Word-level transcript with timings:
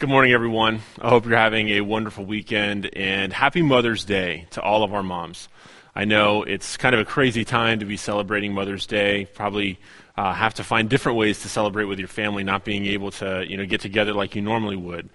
Good 0.00 0.08
morning, 0.08 0.32
everyone. 0.32 0.80
I 0.98 1.10
hope 1.10 1.26
you're 1.26 1.36
having 1.36 1.68
a 1.68 1.82
wonderful 1.82 2.24
weekend 2.24 2.88
and 2.96 3.34
happy 3.34 3.60
Mother's 3.60 4.02
Day 4.02 4.46
to 4.52 4.62
all 4.62 4.82
of 4.82 4.94
our 4.94 5.02
moms. 5.02 5.50
I 5.94 6.06
know 6.06 6.42
it's 6.42 6.78
kind 6.78 6.94
of 6.94 7.02
a 7.02 7.04
crazy 7.04 7.44
time 7.44 7.80
to 7.80 7.84
be 7.84 7.98
celebrating 7.98 8.54
Mother's 8.54 8.86
Day. 8.86 9.26
Probably 9.26 9.78
uh, 10.16 10.32
have 10.32 10.54
to 10.54 10.64
find 10.64 10.88
different 10.88 11.18
ways 11.18 11.42
to 11.42 11.50
celebrate 11.50 11.84
with 11.84 11.98
your 11.98 12.08
family, 12.08 12.44
not 12.44 12.64
being 12.64 12.86
able 12.86 13.10
to 13.10 13.44
you 13.46 13.58
know 13.58 13.66
get 13.66 13.82
together 13.82 14.14
like 14.14 14.34
you 14.34 14.40
normally 14.40 14.74
would. 14.74 15.10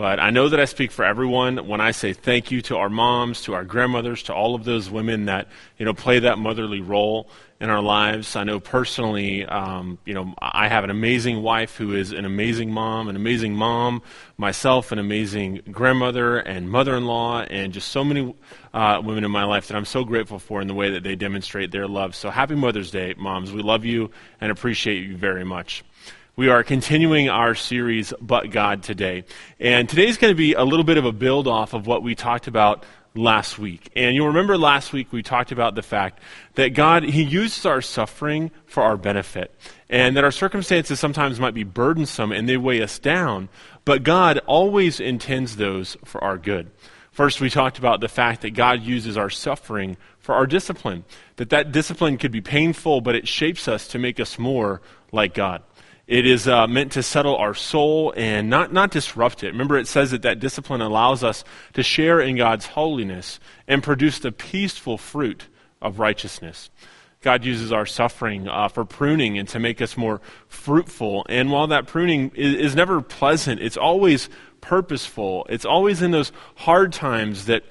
But 0.00 0.18
I 0.18 0.30
know 0.30 0.48
that 0.48 0.58
I 0.58 0.64
speak 0.64 0.92
for 0.92 1.04
everyone 1.04 1.68
when 1.68 1.82
I 1.82 1.90
say 1.90 2.14
thank 2.14 2.50
you 2.50 2.62
to 2.62 2.78
our 2.78 2.88
moms, 2.88 3.42
to 3.42 3.52
our 3.52 3.66
grandmothers, 3.66 4.22
to 4.22 4.34
all 4.34 4.54
of 4.54 4.64
those 4.64 4.88
women 4.88 5.26
that 5.26 5.48
you 5.76 5.84
know 5.84 5.92
play 5.92 6.20
that 6.20 6.38
motherly 6.38 6.80
role 6.80 7.28
in 7.60 7.68
our 7.68 7.82
lives. 7.82 8.34
I 8.34 8.44
know 8.44 8.60
personally, 8.60 9.44
um, 9.44 9.98
you 10.06 10.14
know, 10.14 10.32
I 10.40 10.68
have 10.68 10.84
an 10.84 10.90
amazing 10.90 11.42
wife 11.42 11.76
who 11.76 11.94
is 11.94 12.12
an 12.12 12.24
amazing 12.24 12.72
mom, 12.72 13.08
an 13.08 13.16
amazing 13.16 13.54
mom, 13.54 14.00
myself, 14.38 14.90
an 14.90 14.98
amazing 14.98 15.60
grandmother 15.70 16.38
and 16.38 16.70
mother-in-law, 16.70 17.42
and 17.50 17.70
just 17.74 17.88
so 17.88 18.02
many 18.02 18.34
uh, 18.72 19.02
women 19.04 19.22
in 19.22 19.30
my 19.30 19.44
life 19.44 19.68
that 19.68 19.76
I'm 19.76 19.84
so 19.84 20.02
grateful 20.04 20.38
for 20.38 20.62
in 20.62 20.66
the 20.66 20.72
way 20.72 20.92
that 20.92 21.02
they 21.02 21.14
demonstrate 21.14 21.72
their 21.72 21.86
love. 21.86 22.14
So 22.14 22.30
happy 22.30 22.54
Mother's 22.54 22.90
Day, 22.90 23.12
moms. 23.18 23.52
We 23.52 23.60
love 23.60 23.84
you 23.84 24.10
and 24.40 24.50
appreciate 24.50 25.06
you 25.06 25.18
very 25.18 25.44
much. 25.44 25.84
We 26.40 26.48
are 26.48 26.64
continuing 26.64 27.28
our 27.28 27.54
series, 27.54 28.14
But 28.18 28.50
God, 28.50 28.82
today. 28.82 29.24
And 29.58 29.86
today's 29.86 30.16
going 30.16 30.30
to 30.30 30.34
be 30.34 30.54
a 30.54 30.64
little 30.64 30.86
bit 30.86 30.96
of 30.96 31.04
a 31.04 31.12
build 31.12 31.46
off 31.46 31.74
of 31.74 31.86
what 31.86 32.02
we 32.02 32.14
talked 32.14 32.46
about 32.46 32.82
last 33.14 33.58
week. 33.58 33.90
And 33.94 34.16
you'll 34.16 34.28
remember 34.28 34.56
last 34.56 34.94
week 34.94 35.12
we 35.12 35.22
talked 35.22 35.52
about 35.52 35.74
the 35.74 35.82
fact 35.82 36.18
that 36.54 36.70
God, 36.70 37.02
He 37.02 37.24
uses 37.24 37.66
our 37.66 37.82
suffering 37.82 38.52
for 38.64 38.82
our 38.82 38.96
benefit. 38.96 39.54
And 39.90 40.16
that 40.16 40.24
our 40.24 40.30
circumstances 40.30 40.98
sometimes 40.98 41.38
might 41.38 41.52
be 41.52 41.62
burdensome 41.62 42.32
and 42.32 42.48
they 42.48 42.56
weigh 42.56 42.80
us 42.80 42.98
down, 42.98 43.50
but 43.84 44.02
God 44.02 44.38
always 44.46 44.98
intends 44.98 45.58
those 45.58 45.98
for 46.06 46.24
our 46.24 46.38
good. 46.38 46.70
First, 47.12 47.42
we 47.42 47.50
talked 47.50 47.78
about 47.78 48.00
the 48.00 48.08
fact 48.08 48.40
that 48.40 48.54
God 48.54 48.80
uses 48.80 49.18
our 49.18 49.28
suffering 49.28 49.98
for 50.18 50.34
our 50.34 50.46
discipline. 50.46 51.04
That 51.36 51.50
that 51.50 51.70
discipline 51.70 52.16
could 52.16 52.32
be 52.32 52.40
painful, 52.40 53.02
but 53.02 53.14
it 53.14 53.28
shapes 53.28 53.68
us 53.68 53.88
to 53.88 53.98
make 53.98 54.18
us 54.18 54.38
more 54.38 54.80
like 55.12 55.34
God. 55.34 55.62
It 56.10 56.26
is 56.26 56.48
uh, 56.48 56.66
meant 56.66 56.90
to 56.92 57.04
settle 57.04 57.36
our 57.36 57.54
soul 57.54 58.12
and 58.16 58.50
not, 58.50 58.72
not 58.72 58.90
disrupt 58.90 59.44
it. 59.44 59.52
Remember, 59.52 59.78
it 59.78 59.86
says 59.86 60.10
that 60.10 60.22
that 60.22 60.40
discipline 60.40 60.80
allows 60.80 61.22
us 61.22 61.44
to 61.74 61.84
share 61.84 62.20
in 62.20 62.36
God's 62.36 62.66
holiness 62.66 63.38
and 63.68 63.80
produce 63.80 64.18
the 64.18 64.32
peaceful 64.32 64.98
fruit 64.98 65.46
of 65.80 66.00
righteousness. 66.00 66.68
God 67.20 67.44
uses 67.44 67.70
our 67.70 67.86
suffering 67.86 68.48
uh, 68.48 68.66
for 68.66 68.84
pruning 68.84 69.38
and 69.38 69.48
to 69.50 69.60
make 69.60 69.80
us 69.80 69.96
more 69.96 70.20
fruitful. 70.48 71.24
And 71.28 71.52
while 71.52 71.68
that 71.68 71.86
pruning 71.86 72.32
is, 72.34 72.56
is 72.56 72.74
never 72.74 73.00
pleasant, 73.00 73.60
it's 73.60 73.76
always 73.76 74.28
purposeful. 74.60 75.46
It's 75.48 75.64
always 75.64 76.02
in 76.02 76.10
those 76.10 76.32
hard 76.56 76.92
times 76.92 77.46
that 77.46 77.62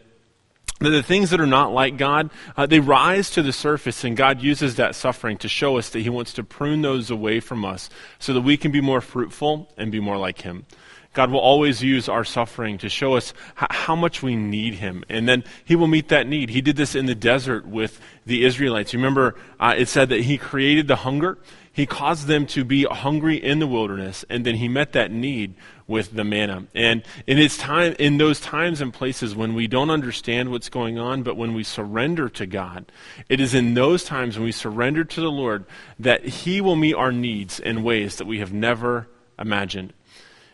that 0.80 0.90
the 0.90 1.04
things 1.04 1.30
that 1.30 1.42
are 1.42 1.48
not 1.48 1.74
like 1.74 1.98
God, 1.98 2.30
uh, 2.56 2.66
they 2.66 2.80
rise 2.80 3.30
to 3.32 3.42
the 3.42 3.54
surface, 3.54 4.04
and 4.04 4.16
God 4.16 4.42
uses 4.42 4.76
that 4.76 4.96
suffering 4.96 5.38
to 5.40 5.50
show 5.50 5.78
us 5.78 5.90
that 5.90 6.00
He 6.00 6.10
wants 6.10 6.34
to 6.34 6.44
prune 6.44 6.82
those 6.82 7.12
away 7.12 7.40
from 7.40 7.66
us 7.66 7.90
so 8.18 8.34
that 8.34 8.42
we 8.42 8.58
can 8.58 8.72
be 8.72 8.82
more 8.82 9.02
fruitful 9.02 9.70
and 9.78 9.92
be 9.92 10.00
more 10.00 10.18
like 10.18 10.42
Him. 10.42 10.66
God 11.14 11.32
will 11.32 11.40
always 11.40 11.82
use 11.82 12.08
our 12.08 12.24
suffering 12.24 12.78
to 12.78 12.88
show 12.88 13.16
us 13.16 13.34
h- 13.60 13.68
how 13.72 13.96
much 13.96 14.22
we 14.22 14.36
need 14.36 14.76
Him. 14.76 15.04
And 15.10 15.28
then 15.28 15.44
He 15.66 15.76
will 15.76 15.88
meet 15.88 16.10
that 16.10 16.28
need. 16.28 16.50
He 16.50 16.62
did 16.62 16.76
this 16.76 16.96
in 16.96 17.08
the 17.08 17.16
desert 17.16 17.66
with 17.66 18.00
the 18.26 18.46
Israelites. 18.46 18.94
You 18.94 19.00
remember, 19.00 19.36
uh, 19.60 19.76
it 19.78 19.88
said 19.88 20.10
that 20.10 20.22
He 20.22 20.38
created 20.38 20.88
the 20.88 20.98
hunger. 20.98 21.38
He 21.72 21.86
caused 21.86 22.28
them 22.28 22.46
to 22.48 22.64
be 22.64 22.84
hungry 22.84 23.38
in 23.38 23.60
the 23.60 23.68
wilderness, 23.68 24.26
and 24.30 24.46
then 24.46 24.56
He 24.56 24.68
met 24.68 24.94
that 24.94 25.12
need 25.12 25.56
with 25.88 26.14
the 26.14 26.24
manna. 26.24 26.66
And 26.76 27.04
in 27.26 27.40
its 27.40 27.58
time, 27.58 27.96
in 27.98 28.18
those 28.18 28.40
times 28.40 28.82
and 28.82 28.94
places 28.94 29.36
when 29.36 29.56
we 29.56 29.68
don't 29.68 29.90
understand 29.90 30.52
what's 30.52 30.70
going 30.70 31.00
on, 31.00 31.24
but 31.24 31.38
when 31.38 31.54
we 31.54 31.64
surrender 31.64 32.30
to 32.30 32.46
God, 32.46 32.92
it 33.28 33.40
is 33.40 33.54
in 33.54 33.74
those 33.74 34.04
times 34.04 34.36
when 34.36 34.46
we 34.46 34.52
surrender 34.52 35.04
to 35.04 35.22
the 35.22 35.32
Lord 35.32 35.66
that 35.98 36.26
He 36.26 36.62
will 36.62 36.76
meet 36.76 36.96
our 36.96 37.12
needs 37.12 37.60
in 37.60 37.84
ways 37.84 38.18
that 38.18 38.28
we 38.28 38.40
have 38.40 38.54
never 38.54 39.08
imagined. 39.38 39.94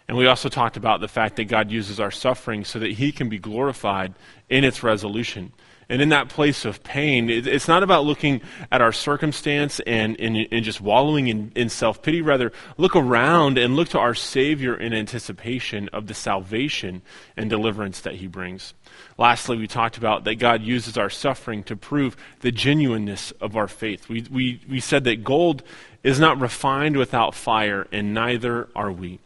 And 0.07 0.17
we 0.17 0.27
also 0.27 0.49
talked 0.49 0.77
about 0.77 1.01
the 1.01 1.07
fact 1.07 1.35
that 1.37 1.45
God 1.45 1.71
uses 1.71 1.99
our 1.99 2.11
suffering 2.11 2.63
so 2.63 2.79
that 2.79 2.93
He 2.93 3.11
can 3.11 3.27
be 3.27 3.39
glorified 3.39 4.13
in 4.49 4.63
its 4.63 4.83
resolution. 4.83 5.51
And 5.87 6.01
in 6.01 6.09
that 6.09 6.29
place 6.29 6.65
of 6.65 6.83
pain, 6.83 7.29
it's 7.29 7.67
not 7.67 7.83
about 7.83 8.05
looking 8.05 8.41
at 8.71 8.81
our 8.81 8.91
circumstance 8.91 9.79
and, 9.81 10.19
and, 10.19 10.47
and 10.51 10.65
just 10.65 10.81
wallowing 10.81 11.27
in, 11.27 11.51
in 11.55 11.69
self 11.69 12.01
pity. 12.01 12.21
Rather, 12.21 12.51
look 12.77 12.95
around 12.95 13.57
and 13.57 13.75
look 13.75 13.89
to 13.89 13.99
our 13.99 14.15
Savior 14.15 14.75
in 14.75 14.93
anticipation 14.93 15.89
of 15.93 16.07
the 16.07 16.13
salvation 16.13 17.01
and 17.37 17.49
deliverance 17.49 18.01
that 18.01 18.15
He 18.15 18.27
brings. 18.27 18.73
Lastly, 19.17 19.57
we 19.57 19.67
talked 19.67 19.97
about 19.97 20.23
that 20.23 20.35
God 20.35 20.61
uses 20.61 20.97
our 20.97 21.09
suffering 21.09 21.63
to 21.63 21.75
prove 21.75 22.17
the 22.39 22.51
genuineness 22.51 23.31
of 23.39 23.55
our 23.55 23.67
faith. 23.67 24.09
We, 24.09 24.25
we, 24.31 24.61
we 24.69 24.79
said 24.79 25.03
that 25.03 25.23
gold 25.23 25.63
is 26.03 26.19
not 26.19 26.39
refined 26.39 26.97
without 26.97 27.33
fire, 27.35 27.87
and 27.91 28.13
neither 28.13 28.69
are 28.75 28.91
we. 28.91 29.19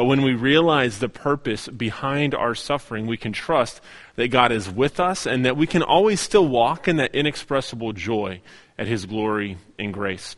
But 0.00 0.06
when 0.06 0.22
we 0.22 0.32
realize 0.32 0.98
the 0.98 1.10
purpose 1.10 1.68
behind 1.68 2.34
our 2.34 2.54
suffering, 2.54 3.06
we 3.06 3.18
can 3.18 3.34
trust 3.34 3.82
that 4.16 4.28
God 4.28 4.50
is 4.50 4.70
with 4.70 4.98
us 4.98 5.26
and 5.26 5.44
that 5.44 5.58
we 5.58 5.66
can 5.66 5.82
always 5.82 6.22
still 6.22 6.48
walk 6.48 6.88
in 6.88 6.96
that 6.96 7.14
inexpressible 7.14 7.92
joy 7.92 8.40
at 8.78 8.86
His 8.86 9.04
glory 9.04 9.58
and 9.78 9.92
grace. 9.92 10.36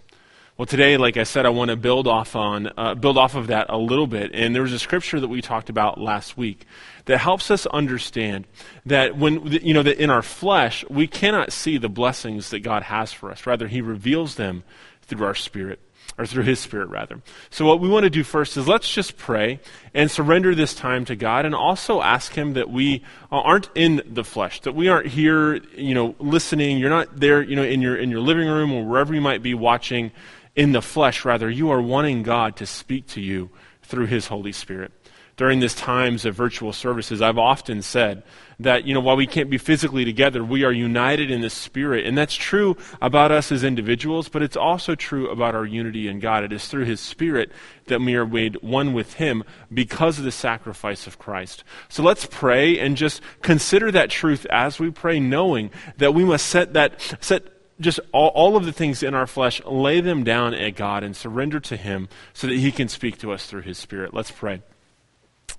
Well, 0.59 0.67
today, 0.67 0.97
like 0.97 1.17
I 1.17 1.23
said, 1.23 1.47
I 1.47 1.51
want 1.51 1.71
to 1.71 1.77
build 1.77 2.09
off 2.09 2.35
on 2.35 2.73
uh, 2.77 2.97
build 2.97 3.17
off 3.17 3.37
of 3.37 3.47
that 3.47 3.67
a 3.69 3.79
little 3.79 4.09
bit. 4.09 4.33
And 4.35 4.53
there 4.53 4.63
was 4.63 4.73
a 4.73 4.81
scripture 4.81 5.21
that 5.21 5.29
we 5.29 5.41
talked 5.41 5.71
about 5.71 5.97
last 5.97 6.37
week 6.37 6.67
that 7.05 7.19
helps 7.19 7.49
us 7.49 7.65
understand 7.67 8.49
that 8.87 9.17
when 9.17 9.47
you 9.47 9.75
know 9.75 9.85
that 9.85 10.03
in 10.03 10.11
our 10.11 10.23
flesh 10.23 10.85
we 10.91 11.07
cannot 11.07 11.53
see 11.53 11.79
the 11.79 11.89
blessings 11.89 12.51
that 12.51 12.65
God 12.65 12.83
has 12.83 13.13
for 13.13 13.31
us. 13.31 13.47
Rather, 13.47 13.69
He 13.69 13.81
reveals 13.81 14.35
them 14.35 14.65
through 15.03 15.25
our 15.25 15.37
spirit 15.37 15.79
or 16.19 16.27
through 16.27 16.45
his 16.45 16.61
spirit 16.61 16.89
rather. 16.89 17.21
So 17.51 17.67
what 17.67 17.81
we 17.81 17.89
want 17.89 18.05
to 18.05 18.11
do 18.11 18.23
first 18.23 18.57
is 18.57 18.69
let's 18.69 18.93
just 18.93 19.17
pray 19.17 19.61
and 19.95 20.11
surrender 20.11 20.55
this 20.55 20.75
time 20.75 21.05
to 21.07 21.17
God 21.17 21.45
and 21.45 21.55
also 21.55 22.01
ask 22.01 22.33
him 22.33 22.55
that 22.55 22.71
we 22.71 23.03
aren't 23.31 23.71
in 23.75 24.03
the 24.07 24.25
flesh, 24.25 24.61
that 24.61 24.75
we 24.75 24.89
aren't 24.89 25.09
here, 25.09 25.57
you 25.77 25.95
know, 25.95 26.15
listening, 26.19 26.79
you're 26.79 26.91
not 26.91 27.19
there, 27.19 27.43
you 27.43 27.57
know, 27.57 27.65
in 27.65 27.81
your 27.81 27.97
in 27.97 28.11
your 28.11 28.21
living 28.21 28.49
room 28.49 28.73
or 28.73 28.85
wherever 28.85 29.15
you 29.15 29.21
might 29.21 29.43
be 29.43 29.55
watching 29.55 30.13
in 30.55 30.73
the 30.73 30.83
flesh, 30.83 31.25
rather 31.25 31.51
you 31.51 31.71
are 31.71 31.81
wanting 31.81 32.23
God 32.23 32.57
to 32.57 32.67
speak 32.67 33.07
to 33.09 33.21
you 33.21 33.51
through 33.83 34.07
his 34.07 34.27
Holy 34.27 34.53
Spirit 34.53 34.93
during 35.43 35.59
these 35.59 35.75
times 35.75 36.25
of 36.25 36.37
virtual 36.37 36.73
services, 36.73 37.21
I've 37.21 37.37
often 37.37 37.83
said 37.83 38.23
that, 38.61 38.87
you 38.87 38.95
know, 38.95 39.01
while 39.01 39.17
we 39.17 39.27
can't 39.27 39.51
be 39.51 39.59
physically 39.59 40.05
together, 40.05 40.45
we 40.45 40.63
are 40.63 40.71
united 40.71 41.33
in 41.33 41.41
the 41.41 41.51
Spirit. 41.51 42.07
And 42.07 42.17
that's 42.17 42.37
true 42.37 42.77
about 43.01 43.33
us 43.33 43.51
as 43.51 43.65
individuals, 43.65 44.29
but 44.29 44.41
it's 44.41 44.57
also 44.57 44.95
true 44.95 45.29
about 45.31 45.57
our 45.57 45.65
unity 45.65 46.07
in 46.07 46.21
God. 46.21 46.45
It 46.45 46.53
is 46.53 46.69
through 46.69 46.85
His 46.85 47.01
Spirit 47.01 47.51
that 47.87 48.01
we 48.01 48.15
are 48.15 48.25
made 48.25 48.63
one 48.63 48.93
with 48.93 49.15
Him 49.15 49.43
because 49.75 50.17
of 50.21 50.25
the 50.25 50.31
sacrifice 50.31 51.09
of 51.09 51.19
Christ. 51.19 51.65
So 51.89 52.05
let's 52.05 52.25
pray 52.25 52.79
and 52.79 52.97
just 52.97 53.21
consider 53.43 53.91
that 53.91 54.11
truth 54.11 54.47
as 54.49 54.79
we 54.79 54.93
pray, 54.93 55.19
knowing 55.19 55.73
that 55.97 56.15
we 56.15 56.25
must 56.25 56.47
set 56.47 56.75
that, 56.75 57.01
set 57.21 57.49
just 57.81 57.99
all, 58.13 58.29
all, 58.29 58.57
of 58.57 58.65
the 58.65 58.71
things 58.71 59.03
in 59.03 59.13
our 59.13 59.27
flesh, 59.27 59.61
lay 59.65 60.01
them 60.01 60.23
down 60.23 60.55
at 60.55 60.77
God 60.77 61.03
and 61.03 61.17
surrender 61.17 61.59
to 61.59 61.77
Him 61.77 62.09
so 62.33 62.47
that 62.47 62.59
He 62.59 62.71
can 62.71 62.87
speak 62.87 63.19
to 63.19 63.33
us 63.33 63.47
through 63.47 63.63
His 63.63 63.77
Spirit. 63.77 64.15
Let's 64.15 64.31
pray. 64.31 64.63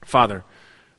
Father, 0.06 0.44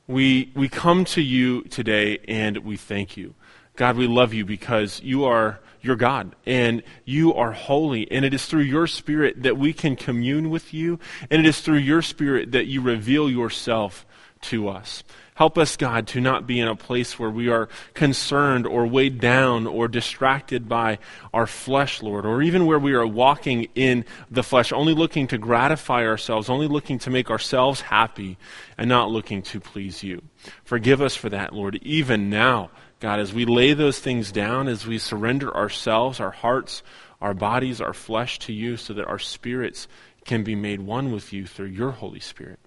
we, 0.07 0.51
we 0.55 0.69
come 0.69 1.05
to 1.05 1.21
you 1.21 1.61
today 1.63 2.19
and 2.27 2.57
we 2.59 2.77
thank 2.77 3.17
you. 3.17 3.33
God, 3.75 3.97
we 3.97 4.07
love 4.07 4.33
you 4.33 4.45
because 4.45 5.01
you 5.01 5.25
are 5.25 5.59
your 5.81 5.95
God 5.95 6.35
and 6.45 6.81
you 7.03 7.33
are 7.33 7.51
holy. 7.51 8.09
And 8.11 8.25
it 8.25 8.33
is 8.33 8.45
through 8.45 8.61
your 8.61 8.87
Spirit 8.87 9.43
that 9.43 9.57
we 9.57 9.73
can 9.73 9.95
commune 9.95 10.49
with 10.49 10.73
you. 10.73 10.99
And 11.29 11.45
it 11.45 11.47
is 11.47 11.61
through 11.61 11.77
your 11.77 12.01
Spirit 12.01 12.51
that 12.53 12.67
you 12.67 12.81
reveal 12.81 13.29
yourself 13.29 14.05
to 14.41 14.69
us. 14.69 15.03
Help 15.35 15.57
us, 15.57 15.75
God, 15.75 16.07
to 16.07 16.21
not 16.21 16.47
be 16.47 16.61
in 16.61 16.67
a 16.69 16.77
place 16.77 17.19
where 17.19 17.29
we 17.29 17.49
are 17.49 17.67
concerned 17.93 18.65
or 18.65 18.87
weighed 18.87 19.19
down 19.19 19.67
or 19.67 19.89
distracted 19.89 20.69
by 20.69 20.97
our 21.33 21.45
flesh, 21.45 22.01
Lord, 22.01 22.25
or 22.25 22.41
even 22.41 22.65
where 22.65 22.79
we 22.79 22.93
are 22.93 23.05
walking 23.05 23.67
in 23.75 24.05
the 24.31 24.43
flesh, 24.43 24.71
only 24.71 24.93
looking 24.93 25.27
to 25.27 25.37
gratify 25.37 26.05
ourselves, 26.05 26.49
only 26.49 26.67
looking 26.69 26.99
to 26.99 27.09
make 27.09 27.29
ourselves 27.29 27.81
happy, 27.81 28.37
and 28.77 28.87
not 28.87 29.11
looking 29.11 29.41
to 29.41 29.59
please 29.59 30.03
you. 30.03 30.21
Forgive 30.63 31.01
us 31.01 31.17
for 31.17 31.27
that, 31.27 31.53
Lord, 31.53 31.79
even 31.81 32.29
now, 32.29 32.71
God, 33.01 33.19
as 33.19 33.33
we 33.33 33.43
lay 33.43 33.73
those 33.73 33.99
things 33.99 34.31
down, 34.31 34.69
as 34.69 34.87
we 34.87 34.97
surrender 34.97 35.53
ourselves, 35.53 36.21
our 36.21 36.31
hearts, 36.31 36.81
our 37.19 37.33
bodies, 37.33 37.81
our 37.81 37.93
flesh 37.93 38.39
to 38.39 38.53
you, 38.53 38.77
so 38.77 38.93
that 38.93 39.07
our 39.07 39.19
spirits 39.19 39.89
can 40.23 40.45
be 40.45 40.55
made 40.55 40.79
one 40.79 41.11
with 41.11 41.33
you 41.33 41.45
through 41.45 41.67
your 41.67 41.91
Holy 41.91 42.21
Spirit. 42.21 42.59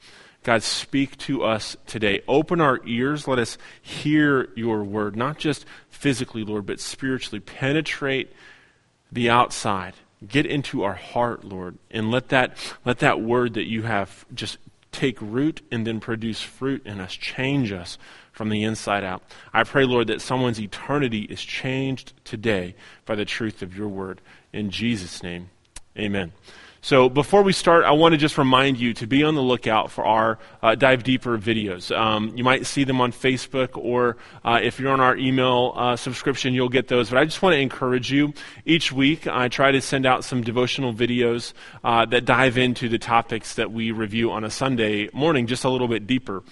God, 0.49 0.63
speak 0.63 1.19
to 1.19 1.45
us 1.45 1.77
today. 1.87 2.23
Open 2.27 2.59
our 2.59 2.81
ears. 2.87 3.29
Let 3.29 3.39
us 3.39 3.59
hear 3.83 4.49
your 4.57 4.83
word, 4.83 5.15
not 5.15 5.37
just 5.37 5.67
physically, 5.91 6.43
Lord, 6.43 6.65
but 6.65 6.81
spiritually. 6.81 7.39
Penetrate 7.39 8.33
the 9.13 9.29
outside. 9.29 9.93
Get 10.27 10.47
into 10.47 10.85
our 10.85 10.95
heart, 10.95 11.45
Lord, 11.45 11.77
and 11.91 12.11
let 12.11 12.31
that, 12.31 12.57
let 12.87 13.01
that 13.01 13.21
word 13.21 13.53
that 13.53 13.69
you 13.69 13.83
have 13.83 14.25
just 14.33 14.57
take 14.91 15.21
root 15.21 15.61
and 15.71 15.87
then 15.87 16.01
produce 16.01 16.41
fruit 16.41 16.81
in 16.87 16.99
us, 16.99 17.13
change 17.13 17.71
us 17.71 17.99
from 18.33 18.49
the 18.49 18.65
inside 18.65 19.05
out. 19.05 19.23
I 19.53 19.65
pray, 19.65 19.85
Lord, 19.85 20.07
that 20.07 20.23
someone's 20.23 20.59
eternity 20.59 21.25
is 21.25 21.43
changed 21.43 22.15
today 22.25 22.75
by 23.05 23.17
the 23.17 23.27
truth 23.27 23.61
of 23.61 23.77
your 23.77 23.89
word. 23.89 24.23
In 24.55 24.71
Jesus' 24.71 25.23
name, 25.23 25.51
amen. 25.99 26.33
So 26.89 27.11
before 27.11 27.43
we 27.43 27.53
start, 27.53 27.85
I 27.85 27.91
want 27.91 28.15
to 28.15 28.17
just 28.17 28.39
remind 28.39 28.79
you 28.79 28.95
to 28.95 29.07
be 29.07 29.23
on 29.23 29.35
the 29.35 29.43
lookout 29.43 29.91
for 29.91 30.07
our 30.07 30.39
uh, 30.63 30.75
Dive 30.75 31.03
Deeper 31.03 31.37
videos. 31.37 31.95
Um, 31.95 32.35
you 32.35 32.43
might 32.43 32.65
see 32.65 32.85
them 32.85 32.99
on 33.03 33.13
Facebook, 33.13 33.77
or 33.77 34.17
uh, 34.43 34.61
if 34.63 34.81
you're 34.81 34.91
on 34.91 34.99
our 34.99 35.15
email 35.15 35.75
uh, 35.77 35.97
subscription, 35.97 36.55
you'll 36.55 36.71
get 36.71 36.89
those. 36.89 37.11
But 37.11 37.19
I 37.19 37.27
just 37.27 37.43
want 37.43 37.53
to 37.57 37.61
encourage 37.61 38.11
you. 38.11 38.33
Each 38.65 38.91
week, 38.91 39.27
I 39.27 39.49
try 39.49 39.71
to 39.71 39.83
send 39.83 40.07
out 40.07 40.25
some 40.25 40.41
devotional 40.41 40.95
videos 40.95 41.53
uh, 41.85 42.07
that 42.07 42.25
dive 42.25 42.57
into 42.57 42.89
the 42.89 42.99
topics 42.99 43.57
that 43.57 43.71
we 43.71 43.91
review 43.91 44.33
on 44.33 44.43
a 44.43 44.51
Sunday 44.51 45.11
morning 45.13 45.47
just 45.47 45.65
a 45.65 45.69
little 45.69 45.89
bit 45.89 46.07
deeper. 46.07 46.43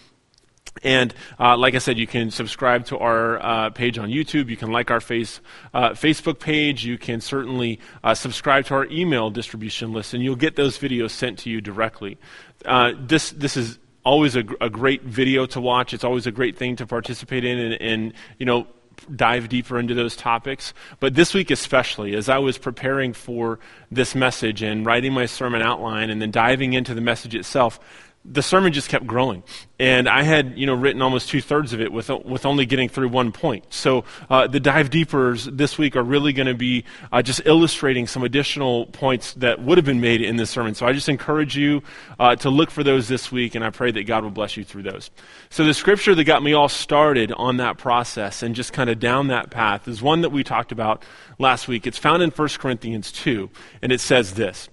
And 0.82 1.14
uh, 1.38 1.56
like 1.56 1.74
I 1.74 1.78
said, 1.78 1.98
you 1.98 2.06
can 2.06 2.30
subscribe 2.30 2.86
to 2.86 2.98
our 2.98 3.42
uh, 3.42 3.70
page 3.70 3.98
on 3.98 4.10
YouTube. 4.10 4.48
You 4.48 4.56
can 4.56 4.70
like 4.70 4.90
our 4.90 5.00
face, 5.00 5.40
uh, 5.74 5.90
Facebook 5.90 6.38
page. 6.38 6.84
You 6.84 6.98
can 6.98 7.20
certainly 7.20 7.80
uh, 8.04 8.14
subscribe 8.14 8.66
to 8.66 8.74
our 8.74 8.86
email 8.86 9.30
distribution 9.30 9.92
list, 9.92 10.14
and 10.14 10.22
you'll 10.22 10.36
get 10.36 10.56
those 10.56 10.78
videos 10.78 11.10
sent 11.10 11.38
to 11.40 11.50
you 11.50 11.60
directly. 11.60 12.18
Uh, 12.64 12.92
this 12.98 13.30
this 13.30 13.56
is 13.56 13.78
always 14.04 14.36
a, 14.36 14.44
a, 14.60 14.70
great 14.70 15.02
video 15.02 15.46
to 15.46 15.60
watch. 15.60 15.92
It's 15.92 16.04
always 16.04 16.26
a 16.26 16.30
great 16.30 16.56
thing 16.56 16.76
to 16.76 16.86
participate 16.86 17.44
in, 17.44 17.58
and, 17.58 17.74
and 17.74 18.12
you 18.38 18.46
know 18.46 18.66
dive 19.14 19.48
deeper 19.48 19.78
into 19.78 19.94
those 19.94 20.16
topics. 20.16 20.72
But 21.00 21.14
this 21.14 21.34
week, 21.34 21.50
especially, 21.50 22.14
as 22.14 22.28
I 22.28 22.38
was 22.38 22.58
preparing 22.58 23.12
for 23.12 23.58
this 23.90 24.14
message 24.14 24.62
and 24.62 24.86
writing 24.86 25.12
my 25.12 25.26
sermon 25.26 25.62
outline 25.62 26.10
and 26.10 26.20
then 26.20 26.30
diving 26.30 26.72
into 26.72 26.94
the 26.94 27.00
message 27.00 27.34
itself, 27.34 27.78
the 28.28 28.42
sermon 28.42 28.72
just 28.72 28.88
kept 28.88 29.06
growing. 29.06 29.42
And 29.78 30.08
I 30.08 30.22
had, 30.22 30.58
you 30.58 30.66
know, 30.66 30.74
written 30.74 31.02
almost 31.02 31.28
two 31.28 31.40
thirds 31.40 31.72
of 31.72 31.80
it 31.80 31.92
with, 31.92 32.08
with 32.08 32.46
only 32.46 32.64
getting 32.64 32.88
through 32.88 33.08
one 33.08 33.30
point. 33.30 33.66
So 33.70 34.04
uh, 34.30 34.46
the 34.46 34.58
dive 34.58 34.90
deepers 34.90 35.44
this 35.44 35.76
week 35.76 35.96
are 35.96 36.02
really 36.02 36.32
going 36.32 36.46
to 36.46 36.54
be 36.54 36.84
uh, 37.12 37.22
just 37.22 37.42
illustrating 37.44 38.06
some 38.06 38.22
additional 38.24 38.86
points 38.86 39.34
that 39.34 39.62
would 39.62 39.78
have 39.78 39.84
been 39.84 40.00
made 40.00 40.22
in 40.22 40.36
this 40.36 40.50
sermon. 40.50 40.74
So 40.74 40.86
I 40.86 40.92
just 40.92 41.08
encourage 41.08 41.56
you 41.56 41.82
uh, 42.18 42.36
to 42.36 42.50
look 42.50 42.70
for 42.70 42.82
those 42.82 43.08
this 43.08 43.30
week, 43.30 43.54
and 43.54 43.64
I 43.64 43.70
pray 43.70 43.90
that 43.90 44.04
God 44.04 44.24
will 44.24 44.30
bless 44.30 44.56
you 44.56 44.64
through 44.64 44.84
those. 44.84 45.10
So 45.50 45.64
the 45.64 45.74
scripture 45.74 46.14
that 46.14 46.24
got 46.24 46.42
me 46.42 46.54
all 46.54 46.68
started 46.68 47.32
on 47.32 47.58
that 47.58 47.78
process 47.78 48.42
and 48.42 48.54
just 48.54 48.72
kind 48.72 48.88
of 48.88 48.98
down 48.98 49.28
that 49.28 49.50
path 49.50 49.86
is 49.88 50.00
one 50.00 50.22
that 50.22 50.30
we 50.30 50.42
talked 50.42 50.72
about 50.72 51.04
last 51.38 51.68
week. 51.68 51.86
It's 51.86 51.98
found 51.98 52.22
in 52.22 52.30
1 52.30 52.48
Corinthians 52.58 53.12
2, 53.12 53.50
and 53.82 53.92
it 53.92 54.00
says 54.00 54.34
this 54.34 54.70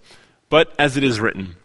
But 0.49 0.73
as 0.79 0.95
it 0.95 1.03
is 1.03 1.19
written, 1.19 1.57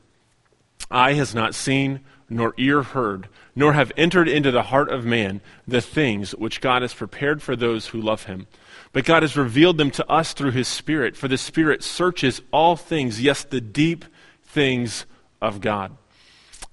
eye 0.91 1.15
has 1.15 1.35
not 1.35 1.55
seen, 1.55 2.01
nor 2.29 2.55
ear 2.57 2.83
heard, 2.83 3.29
nor 3.55 3.73
have 3.73 3.93
entered 3.97 4.29
into 4.29 4.51
the 4.51 4.65
heart 4.65 4.91
of 4.91 5.05
man 5.05 5.41
the 5.67 5.81
things 5.81 6.33
which 6.33 6.61
God 6.61 6.83
has 6.83 6.95
prepared 6.95 7.43
for 7.43 7.57
those 7.57 7.89
who 7.89 8.01
love 8.01 8.25
him. 8.25 8.47
But 8.93 9.05
God 9.05 9.23
has 9.23 9.37
revealed 9.37 9.79
them 9.79 9.91
to 9.93 10.11
us 10.11 10.33
through 10.33 10.53
his 10.53 10.69
Spirit, 10.69 11.17
for 11.17 11.29
the 11.29 11.39
Spirit 11.39 11.83
searches 11.83 12.41
all 12.53 12.77
things, 12.77 13.21
yes, 13.21 13.45
the 13.45 13.61
deep 13.61 14.05
things 14.45 15.07
of 15.41 15.61
God. 15.61 15.97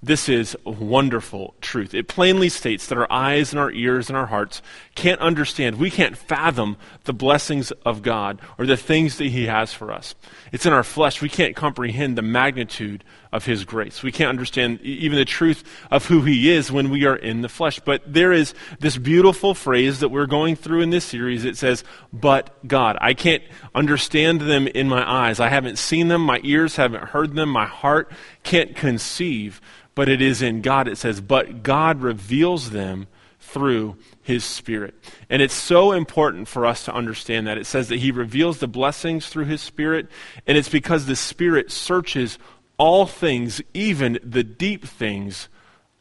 This 0.01 0.29
is 0.29 0.55
wonderful 0.63 1.55
truth. 1.61 1.93
It 1.93 2.07
plainly 2.07 2.49
states 2.49 2.87
that 2.87 2.97
our 2.97 3.11
eyes 3.11 3.51
and 3.51 3.59
our 3.59 3.71
ears 3.71 4.07
and 4.07 4.17
our 4.17 4.27
hearts 4.27 4.61
can't 4.95 5.19
understand, 5.19 5.77
we 5.77 5.91
can't 5.91 6.17
fathom 6.17 6.77
the 7.03 7.13
blessings 7.13 7.71
of 7.85 8.01
God 8.01 8.39
or 8.57 8.65
the 8.65 8.77
things 8.77 9.17
that 9.17 9.27
He 9.27 9.45
has 9.45 9.73
for 9.73 9.91
us. 9.91 10.15
It's 10.53 10.65
in 10.65 10.71
our 10.71 10.83
flesh. 10.83 11.21
We 11.21 11.27
can't 11.27 11.55
comprehend 11.55 12.17
the 12.17 12.21
magnitude 12.21 13.03
of 13.33 13.45
His 13.45 13.65
grace. 13.65 14.01
We 14.01 14.13
can't 14.13 14.29
understand 14.29 14.79
even 14.81 15.17
the 15.17 15.25
truth 15.25 15.63
of 15.91 16.05
who 16.05 16.21
He 16.21 16.49
is 16.49 16.71
when 16.71 16.89
we 16.89 17.05
are 17.05 17.15
in 17.15 17.41
the 17.41 17.49
flesh. 17.49 17.79
But 17.81 18.01
there 18.07 18.31
is 18.31 18.53
this 18.79 18.97
beautiful 18.97 19.53
phrase 19.53 19.99
that 19.99 20.09
we're 20.09 20.27
going 20.27 20.55
through 20.55 20.81
in 20.81 20.91
this 20.91 21.05
series. 21.05 21.43
It 21.43 21.57
says, 21.57 21.83
But 22.13 22.65
God. 22.65 22.97
I 23.01 23.13
can't 23.13 23.43
understand 23.75 24.41
them 24.41 24.65
in 24.67 24.87
my 24.87 25.07
eyes. 25.07 25.41
I 25.41 25.49
haven't 25.49 25.77
seen 25.77 26.07
them. 26.07 26.21
My 26.21 26.39
ears 26.43 26.77
haven't 26.77 27.09
heard 27.09 27.35
them. 27.35 27.49
My 27.49 27.65
heart 27.65 28.11
can't 28.43 28.75
conceive 28.75 29.61
but 29.95 30.09
it 30.09 30.21
is 30.21 30.41
in 30.41 30.61
God. 30.61 30.89
It 30.89 30.97
says, 30.97 31.21
but 31.21 31.63
God 31.63 32.01
reveals 32.01 32.71
them 32.71 33.07
through 33.55 33.95
his 34.21 34.43
spirit. 34.43 34.93
And 35.29 35.41
it's 35.41 35.53
so 35.53 35.93
important 35.93 36.49
for 36.49 36.65
us 36.65 36.83
to 36.83 36.93
understand 36.93 37.47
that. 37.47 37.57
It 37.57 37.65
says 37.65 37.87
that 37.87 37.99
he 37.99 38.11
reveals 38.11 38.59
the 38.59 38.67
blessings 38.67 39.29
through 39.29 39.45
his 39.45 39.61
spirit, 39.61 40.09
and 40.45 40.57
it's 40.57 40.67
because 40.67 41.05
the 41.05 41.15
spirit 41.15 41.71
searches 41.71 42.37
all 42.77 43.05
things, 43.05 43.61
even 43.73 44.19
the 44.21 44.43
deep 44.43 44.85
things 44.85 45.47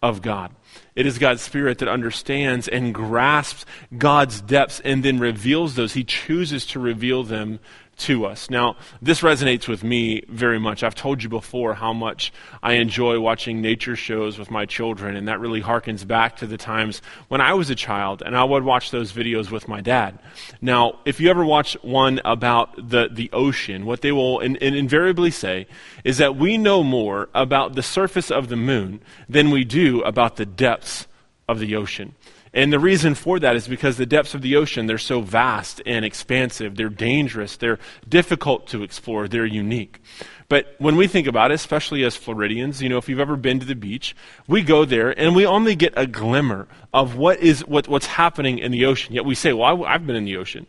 of 0.03 0.21
God. 0.21 0.53
It 0.97 1.06
is 1.06 1.19
God's 1.19 1.43
Spirit 1.43 1.79
that 1.79 1.89
understands 1.89 2.67
and 2.67 2.93
grasps 2.93 3.65
God's 3.97 4.41
depths 4.41 4.81
and 4.81 5.05
then 5.05 5.21
reveals 5.21 5.77
those. 5.77 5.95
He 5.95 6.03
chooses 6.03 6.67
to 6.67 6.81
reveal 6.81 7.23
them 7.23 7.61
to 7.96 8.26
us. 8.26 8.50
Now, 8.50 8.76
this 9.00 9.20
resonates 9.20 9.69
with 9.69 9.85
me 9.85 10.23
very 10.29 10.58
much. 10.58 10.82
I've 10.82 10.94
told 10.94 11.23
you 11.23 11.29
before 11.29 11.75
how 11.75 11.93
much 11.93 12.32
I 12.62 12.75
enjoy 12.75 13.20
watching 13.20 13.61
nature 13.61 13.96
shows 13.96 14.38
with 14.38 14.50
my 14.50 14.67
children, 14.67 15.17
and 15.17 15.29
that 15.29 15.41
really 15.41 15.62
harkens 15.62 16.06
back 16.06 16.37
to 16.37 16.46
the 16.46 16.56
times 16.56 17.02
when 17.29 17.41
I 17.41 17.55
was 17.55 17.70
a 17.70 17.75
child 17.75 18.23
and 18.25 18.37
I 18.37 18.44
would 18.44 18.64
watch 18.64 18.91
those 18.91 19.12
videos 19.12 19.50
with 19.50 19.69
my 19.69 19.81
dad. 19.81 20.19
Now, 20.61 20.99
if 21.05 21.20
you 21.20 21.31
ever 21.31 21.44
watch 21.44 21.76
one 21.82 22.20
about 22.25 22.76
the, 22.76 23.08
the 23.11 23.31
ocean, 23.32 23.87
what 23.87 24.00
they 24.00 24.12
will 24.12 24.41
in, 24.41 24.56
in 24.56 24.75
invariably 24.75 25.31
say 25.31 25.67
is 26.02 26.19
that 26.19 26.37
we 26.37 26.58
know 26.58 26.82
more 26.82 27.29
about 27.35 27.75
the 27.75 27.82
surface 27.82 28.31
of 28.31 28.49
the 28.49 28.56
moon 28.56 29.00
than 29.29 29.50
we 29.50 29.64
do 29.64 30.02
about 30.02 30.37
the 30.37 30.46
depths 30.46 31.06
of 31.49 31.58
the 31.58 31.76
ocean. 31.76 32.14
And 32.55 32.73
the 32.73 32.79
reason 32.79 33.17
for 33.17 33.41
that 33.41 33.56
is 33.56 33.67
because 33.67 33.97
the 33.97 34.06
depths 34.06 34.33
of 34.33 34.41
the 34.41 34.55
ocean, 34.55 34.87
they're 34.87 34.97
so 34.97 35.21
vast 35.21 35.83
and 35.85 36.05
expansive. 36.05 36.77
They're 36.77 36.89
dangerous. 36.89 37.56
They're 37.56 37.81
difficult 38.09 38.69
to 38.69 38.85
explore. 38.85 39.27
They're 39.27 39.45
unique. 39.45 40.01
But 40.49 40.77
when 40.79 40.95
we 40.95 41.09
think 41.09 41.27
about 41.27 41.51
it, 41.51 41.55
especially 41.55 42.05
as 42.05 42.15
Floridians, 42.15 42.81
you 42.81 42.89
know, 42.89 42.97
if 42.97 43.09
you've 43.09 43.19
ever 43.19 43.35
been 43.35 43.59
to 43.59 43.67
the 43.67 43.75
beach, 43.75 44.15
we 44.47 44.62
go 44.62 44.85
there 44.85 45.19
and 45.19 45.35
we 45.35 45.45
only 45.45 45.75
get 45.75 45.95
a 45.97 46.06
glimmer 46.06 46.69
of 46.93 47.17
what 47.17 47.41
is, 47.41 47.67
what, 47.67 47.89
what's 47.89 48.06
happening 48.06 48.59
in 48.59 48.71
the 48.71 48.85
ocean. 48.85 49.15
Yet 49.15 49.25
we 49.25 49.35
say, 49.35 49.53
well, 49.53 49.85
I, 49.85 49.95
I've 49.95 50.06
been 50.06 50.17
in 50.17 50.25
the 50.25 50.37
ocean. 50.37 50.67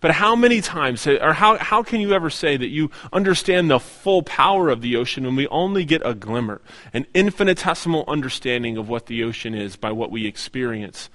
But 0.00 0.12
how 0.12 0.34
many 0.34 0.60
times, 0.60 1.06
or 1.06 1.32
how, 1.32 1.56
how 1.58 1.84
can 1.84 2.00
you 2.00 2.14
ever 2.14 2.30
say 2.30 2.56
that 2.56 2.68
you 2.68 2.90
understand 3.12 3.70
the 3.70 3.78
full 3.78 4.22
power 4.22 4.70
of 4.70 4.80
the 4.80 4.96
ocean 4.96 5.24
when 5.24 5.36
we 5.36 5.46
only 5.48 5.84
get 5.84 6.02
a 6.04 6.14
glimmer, 6.14 6.60
an 6.92 7.06
infinitesimal 7.14 8.04
understanding 8.08 8.76
of 8.76 8.88
what 8.88 9.06
the 9.06 9.22
ocean 9.22 9.54
is 9.54 9.76
by 9.76 9.92
what 9.92 10.10
we 10.10 10.26
experience 10.26 11.10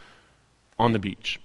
on 0.78 0.94
the 0.94 1.00
beach. 1.00 1.40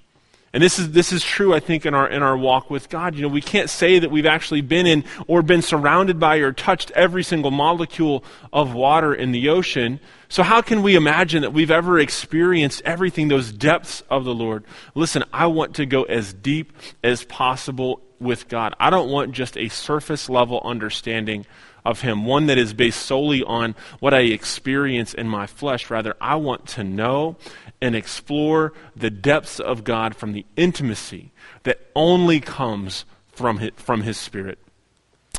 And 0.53 0.63
this 0.63 0.79
is, 0.79 0.93
this 0.93 1.13
is 1.13 1.23
true, 1.23 1.55
I 1.55 1.61
think, 1.61 1.85
in 1.85 1.93
our, 1.93 2.09
in 2.09 2.23
our 2.23 2.37
walk 2.37 2.71
with 2.71 2.89
God. 2.89 3.15
You 3.15 3.23
know, 3.23 3.29
we 3.29 3.43
can't 3.43 3.69
say 3.69 3.99
that 3.99 4.11
we've 4.11 4.25
actually 4.25 4.63
been 4.63 4.87
in 4.87 5.05
or 5.27 5.43
been 5.43 5.61
surrounded 5.61 6.19
by 6.19 6.37
or 6.37 6.53
touched 6.53 6.91
every 6.93 7.23
single 7.23 7.51
molecule 7.51 8.25
of 8.51 8.73
water 8.73 9.15
in 9.15 9.33
the 9.33 9.51
ocean. 9.51 10.01
So, 10.31 10.43
how 10.43 10.63
can 10.63 10.83
we 10.83 10.97
imagine 10.97 11.43
that 11.43 11.53
we've 11.53 11.71
ever 11.71 11.99
experienced 11.99 12.81
everything, 12.87 13.29
those 13.29 13.53
depths 13.53 14.03
of 14.09 14.25
the 14.25 14.35
Lord? 14.35 14.65
Listen, 14.95 15.23
I 15.35 15.47
want 15.47 15.75
to 15.77 15.87
go 15.87 16.05
as 16.05 16.33
deep 16.33 16.73
as 17.05 17.25
possible 17.25 18.01
with 18.19 18.49
God. 18.49 18.75
I 18.81 18.89
don't 18.89 19.11
want 19.11 19.33
just 19.33 19.57
a 19.59 19.69
surface 19.69 20.31
level 20.31 20.63
understanding 20.65 21.45
of 21.85 22.01
Him, 22.01 22.25
one 22.25 22.47
that 22.47 22.59
is 22.59 22.75
based 22.75 23.03
solely 23.03 23.43
on 23.43 23.75
what 24.01 24.15
I 24.15 24.21
experience 24.21 25.15
in 25.15 25.29
my 25.29 25.47
flesh. 25.47 25.91
Rather, 25.91 26.17
I 26.21 26.37
want 26.37 26.67
to 26.69 26.85
know 26.85 27.37
and 27.81 27.95
explore 27.95 28.73
the 28.97 29.11
depths 29.11 29.61
of 29.61 29.85
God 29.85 30.17
from 30.17 30.33
the 30.33 30.45
intimacy 30.57 31.33
that 31.63 31.81
only 31.95 32.41
comes 32.41 33.05
from 33.29 33.59
his, 33.59 33.71
from 33.77 34.03
his 34.03 34.17
Spirit. 34.17 34.59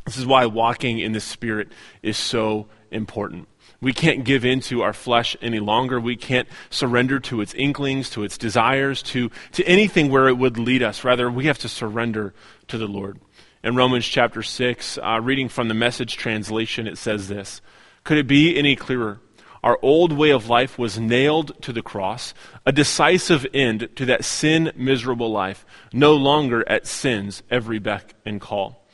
This 0.05 0.17
is 0.17 0.25
why 0.25 0.46
walking 0.46 1.00
in 1.00 1.12
the 1.12 1.19
Spirit 1.19 1.69
is 2.01 2.17
so 2.17 2.67
important. 2.91 3.48
We 3.81 3.93
can't 3.93 4.25
give 4.25 4.43
in 4.43 4.60
to 4.62 4.81
our 4.81 4.93
flesh 4.93 5.38
any 5.41 5.60
longer. 5.60 6.00
We 6.00 6.17
can't 6.17 6.48
surrender 6.69 7.19
to 7.22 7.41
its 7.41 7.53
inklings, 7.53 8.10
to 8.12 8.24
its 8.24 8.38
desires, 8.38 9.01
to, 9.03 9.29
to 9.53 9.63
anything 9.65 10.10
where 10.10 10.27
it 10.27 10.38
would 10.38 10.58
lead 10.58 10.84
us. 10.84 11.03
Rather, 11.03 11.31
we 11.31 11.46
have 11.46 11.60
to 11.60 11.69
surrender 11.69 12.34
to 12.67 12.77
the 12.77 12.88
Lord. 12.88 13.19
In 13.63 13.75
Romans 13.75 14.05
chapter 14.05 14.41
6, 14.41 14.98
uh, 14.98 15.19
reading 15.22 15.48
from 15.50 15.67
the 15.67 15.74
message 15.74 16.17
translation, 16.17 16.88
it 16.88 16.98
says 16.98 17.27
this 17.27 17.62
Could 18.03 18.17
it 18.17 18.27
be 18.27 18.58
any 18.58 18.75
clearer? 18.75 19.19
Our 19.63 19.77
old 19.81 20.13
way 20.13 20.29
of 20.29 20.47
life 20.47 20.79
was 20.79 20.99
nailed 20.99 21.61
to 21.63 21.73
the 21.73 21.81
cross, 21.81 22.33
a 22.65 22.71
decisive 22.71 23.45
end 23.53 23.89
to 23.95 24.05
that 24.05 24.23
sin 24.23 24.71
miserable 24.75 25.31
life, 25.31 25.65
no 25.91 26.15
longer 26.15 26.67
at 26.69 26.87
sin's 26.87 27.43
every 27.49 27.79
beck 27.79 28.13
and 28.25 28.39
call. 28.39 28.85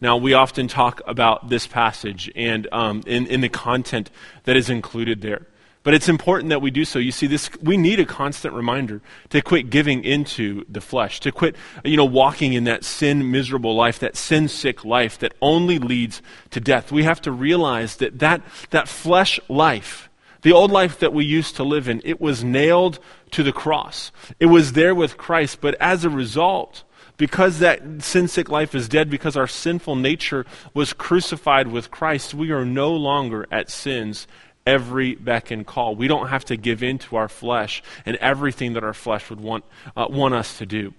Now, 0.00 0.16
we 0.16 0.34
often 0.34 0.68
talk 0.68 1.00
about 1.06 1.48
this 1.48 1.66
passage 1.66 2.30
and 2.34 2.66
um, 2.72 3.02
in, 3.06 3.26
in 3.26 3.40
the 3.40 3.48
content 3.48 4.10
that 4.44 4.56
is 4.56 4.68
included 4.68 5.20
there. 5.20 5.46
But 5.82 5.92
it's 5.92 6.08
important 6.08 6.48
that 6.48 6.62
we 6.62 6.70
do 6.70 6.86
so. 6.86 6.98
You 6.98 7.12
see, 7.12 7.26
this 7.26 7.50
we 7.62 7.76
need 7.76 8.00
a 8.00 8.06
constant 8.06 8.54
reminder 8.54 9.02
to 9.28 9.42
quit 9.42 9.68
giving 9.68 10.02
into 10.02 10.64
the 10.66 10.80
flesh, 10.80 11.20
to 11.20 11.30
quit, 11.30 11.56
you 11.84 11.98
know, 11.98 12.06
walking 12.06 12.54
in 12.54 12.64
that 12.64 12.84
sin 12.84 13.30
miserable 13.30 13.76
life, 13.76 13.98
that 13.98 14.16
sin 14.16 14.48
sick 14.48 14.84
life 14.84 15.18
that 15.18 15.34
only 15.42 15.78
leads 15.78 16.22
to 16.50 16.60
death. 16.60 16.90
We 16.90 17.02
have 17.02 17.20
to 17.22 17.30
realize 17.30 17.96
that 17.96 18.18
that, 18.20 18.40
that 18.70 18.88
flesh 18.88 19.38
life 19.50 20.08
The 20.44 20.52
old 20.52 20.70
life 20.70 20.98
that 20.98 21.14
we 21.14 21.24
used 21.24 21.56
to 21.56 21.64
live 21.64 21.88
in, 21.88 22.02
it 22.04 22.20
was 22.20 22.44
nailed 22.44 22.98
to 23.30 23.42
the 23.42 23.50
cross. 23.50 24.12
It 24.38 24.46
was 24.46 24.74
there 24.74 24.94
with 24.94 25.16
Christ, 25.16 25.62
but 25.62 25.74
as 25.80 26.04
a 26.04 26.10
result, 26.10 26.84
because 27.16 27.60
that 27.60 28.02
sin 28.02 28.28
sick 28.28 28.50
life 28.50 28.74
is 28.74 28.86
dead, 28.86 29.08
because 29.08 29.38
our 29.38 29.46
sinful 29.46 29.96
nature 29.96 30.44
was 30.74 30.92
crucified 30.92 31.68
with 31.68 31.90
Christ, 31.90 32.34
we 32.34 32.50
are 32.50 32.66
no 32.66 32.92
longer 32.92 33.46
at 33.50 33.70
sin's 33.70 34.26
every 34.66 35.14
beck 35.14 35.50
and 35.50 35.66
call. 35.66 35.96
We 35.96 36.08
don't 36.08 36.28
have 36.28 36.44
to 36.46 36.58
give 36.58 36.82
in 36.82 36.98
to 36.98 37.16
our 37.16 37.28
flesh 37.28 37.82
and 38.04 38.16
everything 38.16 38.74
that 38.74 38.84
our 38.84 38.92
flesh 38.94 39.30
would 39.30 39.40
want, 39.40 39.64
uh, 39.96 40.08
want 40.10 40.34
us 40.34 40.58
to 40.58 40.66
do. 40.66 40.92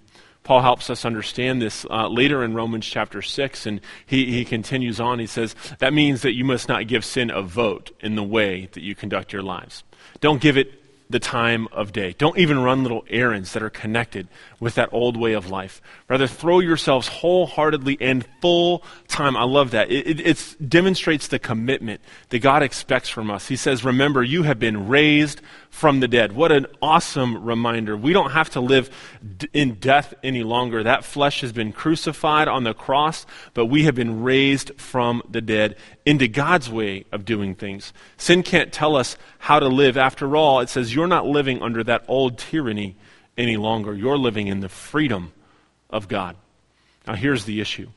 Paul 0.45 0.61
helps 0.61 0.91
us 0.91 1.05
understand 1.05 1.59
this 1.59 1.85
uh, 1.89 2.07
later 2.07 2.43
in 2.43 2.53
Romans 2.53 2.85
chapter 2.85 3.23
6, 3.23 3.65
and 3.65 3.81
he, 4.05 4.31
he 4.31 4.45
continues 4.45 4.99
on. 4.99 5.17
He 5.17 5.25
says, 5.25 5.55
That 5.79 5.91
means 5.91 6.21
that 6.21 6.33
you 6.33 6.45
must 6.45 6.69
not 6.69 6.87
give 6.87 7.03
sin 7.03 7.31
a 7.31 7.41
vote 7.41 7.91
in 7.99 8.15
the 8.15 8.23
way 8.23 8.69
that 8.73 8.83
you 8.83 8.93
conduct 8.93 9.33
your 9.33 9.41
lives. 9.41 9.83
Don't 10.21 10.39
give 10.39 10.55
it 10.55 10.84
the 11.09 11.19
time 11.19 11.67
of 11.71 11.91
day. 11.91 12.15
Don't 12.17 12.37
even 12.37 12.59
run 12.59 12.83
little 12.83 13.05
errands 13.09 13.53
that 13.53 13.61
are 13.61 13.69
connected 13.69 14.27
with 14.59 14.75
that 14.75 14.89
old 14.91 15.17
way 15.17 15.33
of 15.33 15.49
life. 15.51 15.81
Rather, 16.09 16.27
throw 16.27 16.59
yourselves 16.59 17.07
wholeheartedly 17.07 17.97
and 18.01 18.25
full 18.41 18.83
time. 19.07 19.37
I 19.37 19.43
love 19.43 19.71
that. 19.71 19.91
It, 19.91 20.19
it 20.19 20.69
demonstrates 20.69 21.27
the 21.27 21.37
commitment 21.37 22.01
that 22.29 22.39
God 22.39 22.63
expects 22.63 23.09
from 23.09 23.29
us. 23.29 23.47
He 23.47 23.55
says, 23.55 23.85
Remember, 23.85 24.23
you 24.23 24.43
have 24.43 24.59
been 24.59 24.87
raised 24.87 25.41
from 25.69 25.99
the 25.99 26.07
dead. 26.07 26.31
What 26.31 26.51
an 26.51 26.65
awesome 26.81 27.43
reminder. 27.43 27.95
We 27.95 28.13
don't 28.13 28.31
have 28.31 28.49
to 28.51 28.59
live 28.59 28.89
d- 29.37 29.47
in 29.53 29.75
death 29.75 30.13
any 30.23 30.41
longer. 30.41 30.83
That 30.83 31.03
flesh 31.03 31.41
has 31.41 31.51
been 31.51 31.71
crucified 31.71 32.47
on 32.47 32.63
the 32.63 32.73
cross, 32.73 33.25
but 33.53 33.65
we 33.65 33.83
have 33.83 33.93
been 33.93 34.23
raised 34.23 34.71
from 34.79 35.21
the 35.29 35.41
dead 35.41 35.75
into 36.05 36.27
God's 36.27 36.69
way 36.69 37.05
of 37.11 37.25
doing 37.25 37.55
things. 37.55 37.91
Sin 38.17 38.43
can't 38.43 38.71
tell 38.71 38.95
us 38.95 39.17
how 39.39 39.59
to 39.59 39.67
live. 39.67 39.97
After 39.97 40.35
all, 40.35 40.59
it 40.59 40.69
says 40.69 40.93
you're 40.93 41.07
not 41.07 41.25
living 41.25 41.61
under 41.61 41.83
that 41.83 42.05
old 42.07 42.37
tyranny 42.37 42.95
any 43.37 43.57
longer. 43.57 43.93
You're 43.93 44.17
living 44.17 44.47
in 44.47 44.59
the 44.59 44.69
freedom 44.69 45.33
of 45.89 46.07
God. 46.07 46.35
Now, 47.07 47.15
here's 47.15 47.45
the 47.45 47.59
issue 47.59 47.89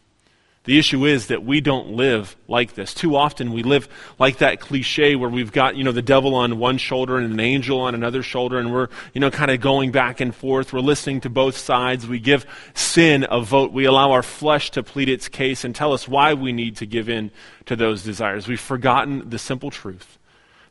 the 0.65 0.79
issue 0.79 1.07
is 1.07 1.29
that 1.29 1.45
we 1.45 1.61
don't 1.61 1.93
live 1.93 2.37
like 2.47 2.75
this. 2.75 2.93
Too 2.93 3.17
often 3.17 3.53
we 3.53 3.63
live 3.63 3.89
like 4.19 4.39
that 4.39 4.61
cliche 4.61 5.17
where 5.17 5.31
we've 5.31 5.53
got, 5.53 5.77
you 5.77 5.85
know, 5.85 5.93
the 5.93 6.03
devil 6.03 6.35
on 6.35 6.59
one 6.59 6.77
shoulder 6.77 7.17
and 7.17 7.33
an 7.33 7.41
angel 7.41 7.81
on 7.81 7.95
another 7.95 8.23
shoulder 8.23 8.59
and 8.59 8.73
we're, 8.73 8.89
you 9.15 9.21
know, 9.21 9.31
kind 9.31 9.51
of 9.51 9.61
going 9.61 9.93
back 9.93 10.21
and 10.21 10.35
forth. 10.35 10.73
We're 10.73 10.81
listening 10.81 11.23
to 11.23 11.31
both 11.31 11.57
sides. 11.57 12.07
We 12.07 12.19
give 12.19 12.45
sin 12.75 13.27
a 13.31 13.41
vote. 13.41 13.73
We 13.73 13.87
allow 13.87 14.13
our 14.13 14.23
flesh 14.23 14.71
to 14.73 14.83
plead 14.83 15.09
its 15.09 15.29
case 15.29 15.65
and 15.65 15.75
tell 15.75 15.93
us 15.93 16.07
why 16.07 16.35
we 16.35 16.53
need 16.53 16.77
to 16.77 16.87
give 16.87 17.09
in 17.09 17.31
to 17.67 17.75
those 17.75 18.03
desires. 18.03 18.47
We've 18.47 18.61
forgotten 18.61 19.31
the 19.31 19.39
simple 19.39 19.71
truth 19.71 20.19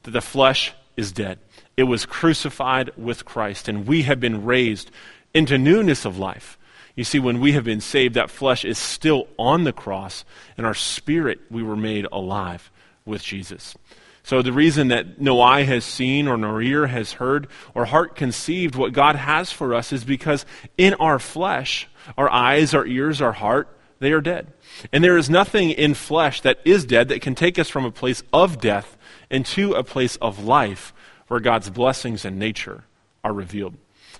that 0.04 0.12
the 0.12 0.22
flesh 0.22 0.74
is 0.96 1.12
dead. 1.12 1.40
It 1.76 1.84
was 1.84 2.06
crucified 2.06 2.92
with 2.98 3.26
Christ 3.26 3.68
and 3.68 3.88
we 3.88 4.04
have 4.04 4.20
been 4.20 4.46
raised 4.46 4.92
into 5.34 5.58
newness 5.58 6.06
of 6.06 6.20
life 6.20 6.57
you 6.98 7.04
see, 7.04 7.20
when 7.20 7.40
we 7.40 7.52
have 7.52 7.64
been 7.64 7.80
saved, 7.80 8.16
that 8.16 8.32
flesh 8.32 8.66
is 8.66 8.80
still 8.80 9.28
on 9.38 9.64
the 9.64 9.72
cross, 9.72 10.26
and 10.58 10.66
our 10.66 10.74
spirit, 10.74 11.40
we 11.52 11.62
were 11.62 11.76
made 11.76 12.08
alive 12.12 12.72
with 13.06 13.24
Jesus. 13.24 13.76
So 14.24 14.42
the 14.42 14.52
reason 14.52 14.88
that 14.90 15.22
no 15.22 15.40
eye 15.40 15.62
has 15.62 15.86
seen 15.86 16.28
or 16.28 16.38
no 16.38 16.60
ear 16.60 16.88
has 16.88 17.14
heard 17.14 17.48
or 17.76 17.86
heart 17.86 18.16
conceived 18.16 18.76
what 18.76 18.94
God 18.94 19.16
has 19.16 19.52
for 19.52 19.76
us 19.76 19.94
is 19.94 20.04
because 20.04 20.46
in 20.76 20.96
our 20.96 21.20
flesh, 21.20 21.88
our 22.18 22.30
eyes, 22.30 22.74
our 22.74 22.86
ears, 22.86 23.22
our 23.22 23.32
heart, 23.32 23.70
they 24.00 24.12
are 24.12 24.20
dead. 24.20 24.52
And 24.92 25.04
there 25.04 25.18
is 25.18 25.30
nothing 25.30 25.70
in 25.70 25.94
flesh 25.94 26.42
that 26.42 26.60
is 26.66 26.84
dead 26.84 27.10
that 27.10 27.22
can 27.22 27.36
take 27.36 27.60
us 27.60 27.70
from 27.70 27.86
a 27.86 27.92
place 27.92 28.24
of 28.34 28.60
death 28.60 28.98
into 29.30 29.74
a 29.74 29.84
place 29.84 30.16
of 30.18 30.44
life 30.44 30.94
where 31.28 31.40
God's 31.40 31.70
blessings 31.70 32.26
and 32.26 32.40
nature 32.40 32.86
are 33.24 33.34
revealed. 33.34 33.76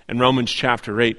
In 0.08 0.18
Romans 0.18 0.50
chapter 0.50 1.00
8, 1.00 1.18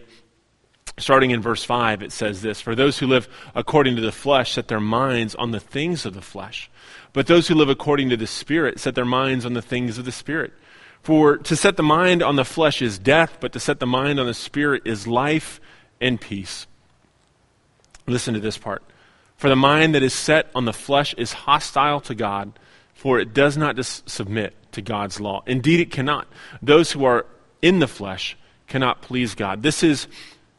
Starting 1.00 1.32
in 1.32 1.42
verse 1.42 1.64
5, 1.64 2.04
it 2.04 2.12
says 2.12 2.42
this 2.42 2.62
For 2.62 2.76
those 2.76 3.00
who 3.00 3.08
live 3.08 3.28
according 3.56 3.96
to 3.96 4.02
the 4.02 4.12
flesh 4.12 4.54
set 4.54 4.68
their 4.68 4.80
minds 4.80 5.34
on 5.36 5.52
the 5.52 5.60
things 5.60 6.06
of 6.06 6.14
the 6.14 6.22
flesh. 6.22 6.70
But 7.14 7.28
those 7.28 7.48
who 7.48 7.56
live 7.56 7.70
according 7.70 8.10
to 8.10 8.18
the 8.18 8.28
Spirit 8.28 8.80
set 8.80 8.96
their 8.96 9.06
minds 9.06 9.46
on 9.46 9.54
the 9.54 9.62
things 9.62 9.98
of 9.98 10.06
the 10.06 10.12
Spirit. 10.12 10.54
For 11.02 11.38
to 11.38 11.56
set 11.56 11.78
the 11.78 11.84
mind 11.84 12.22
on 12.22 12.36
the 12.36 12.46
flesh 12.46 12.82
is 12.82 13.00
death, 13.00 13.38
but 13.40 13.54
to 13.54 13.60
set 13.60 13.80
the 13.80 13.88
mind 13.88 14.20
on 14.20 14.28
the 14.28 14.34
Spirit 14.34 14.84
is 14.86 15.08
life 15.08 15.62
and 16.02 16.20
peace. 16.20 16.68
Listen 18.06 18.34
to 18.34 18.40
this 18.40 18.58
part. 18.58 18.84
For 19.38 19.50
the 19.50 19.56
mind 19.56 19.96
that 19.96 20.04
is 20.04 20.14
set 20.14 20.50
on 20.54 20.66
the 20.66 20.74
flesh 20.74 21.14
is 21.14 21.32
hostile 21.32 22.02
to 22.02 22.16
God, 22.16 22.52
for 22.94 23.20
it 23.20 23.34
does 23.34 23.56
not 23.56 23.78
dis- 23.78 24.04
submit 24.06 24.54
to 24.74 24.82
God's 24.82 25.22
law. 25.22 25.44
Indeed, 25.46 25.80
it 25.80 25.92
cannot. 25.92 26.28
Those 26.62 26.92
who 26.92 27.06
are 27.06 27.26
in 27.62 27.80
the 27.80 27.88
flesh 27.88 28.38
cannot 28.68 29.02
please 29.02 29.36
God. 29.36 29.64
This 29.64 29.82
is 29.82 30.08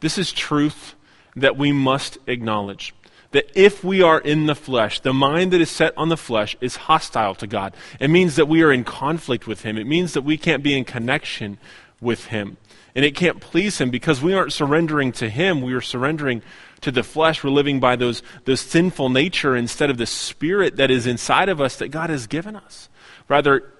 this 0.01 0.17
is 0.17 0.31
truth 0.31 0.95
that 1.35 1.57
we 1.57 1.71
must 1.71 2.17
acknowledge. 2.27 2.93
That 3.31 3.49
if 3.55 3.83
we 3.83 4.01
are 4.01 4.19
in 4.19 4.47
the 4.47 4.55
flesh, 4.55 4.99
the 4.99 5.13
mind 5.13 5.53
that 5.53 5.61
is 5.61 5.69
set 5.69 5.93
on 5.97 6.09
the 6.09 6.17
flesh 6.17 6.57
is 6.59 6.75
hostile 6.75 7.33
to 7.35 7.47
God. 7.47 7.73
It 7.99 8.09
means 8.09 8.35
that 8.35 8.49
we 8.49 8.61
are 8.61 8.73
in 8.73 8.83
conflict 8.83 9.47
with 9.47 9.61
Him. 9.61 9.77
It 9.77 9.87
means 9.87 10.13
that 10.13 10.23
we 10.23 10.37
can't 10.37 10.63
be 10.63 10.77
in 10.77 10.83
connection 10.83 11.57
with 12.01 12.25
Him. 12.25 12.57
And 12.93 13.05
it 13.05 13.15
can't 13.15 13.39
please 13.39 13.77
Him 13.77 13.89
because 13.89 14.21
we 14.21 14.33
aren't 14.33 14.51
surrendering 14.51 15.13
to 15.13 15.29
Him. 15.29 15.61
We 15.61 15.73
are 15.73 15.81
surrendering 15.81 16.41
to 16.81 16.91
the 16.91 17.03
flesh. 17.03 17.41
We're 17.41 17.51
living 17.51 17.79
by 17.79 17.95
those, 17.95 18.21
those 18.43 18.59
sinful 18.59 19.09
nature 19.09 19.55
instead 19.55 19.89
of 19.89 19.97
the 19.97 20.05
spirit 20.05 20.75
that 20.75 20.91
is 20.91 21.07
inside 21.07 21.47
of 21.47 21.61
us 21.61 21.77
that 21.77 21.87
God 21.87 22.09
has 22.09 22.27
given 22.27 22.57
us. 22.57 22.89
Rather, 23.29 23.71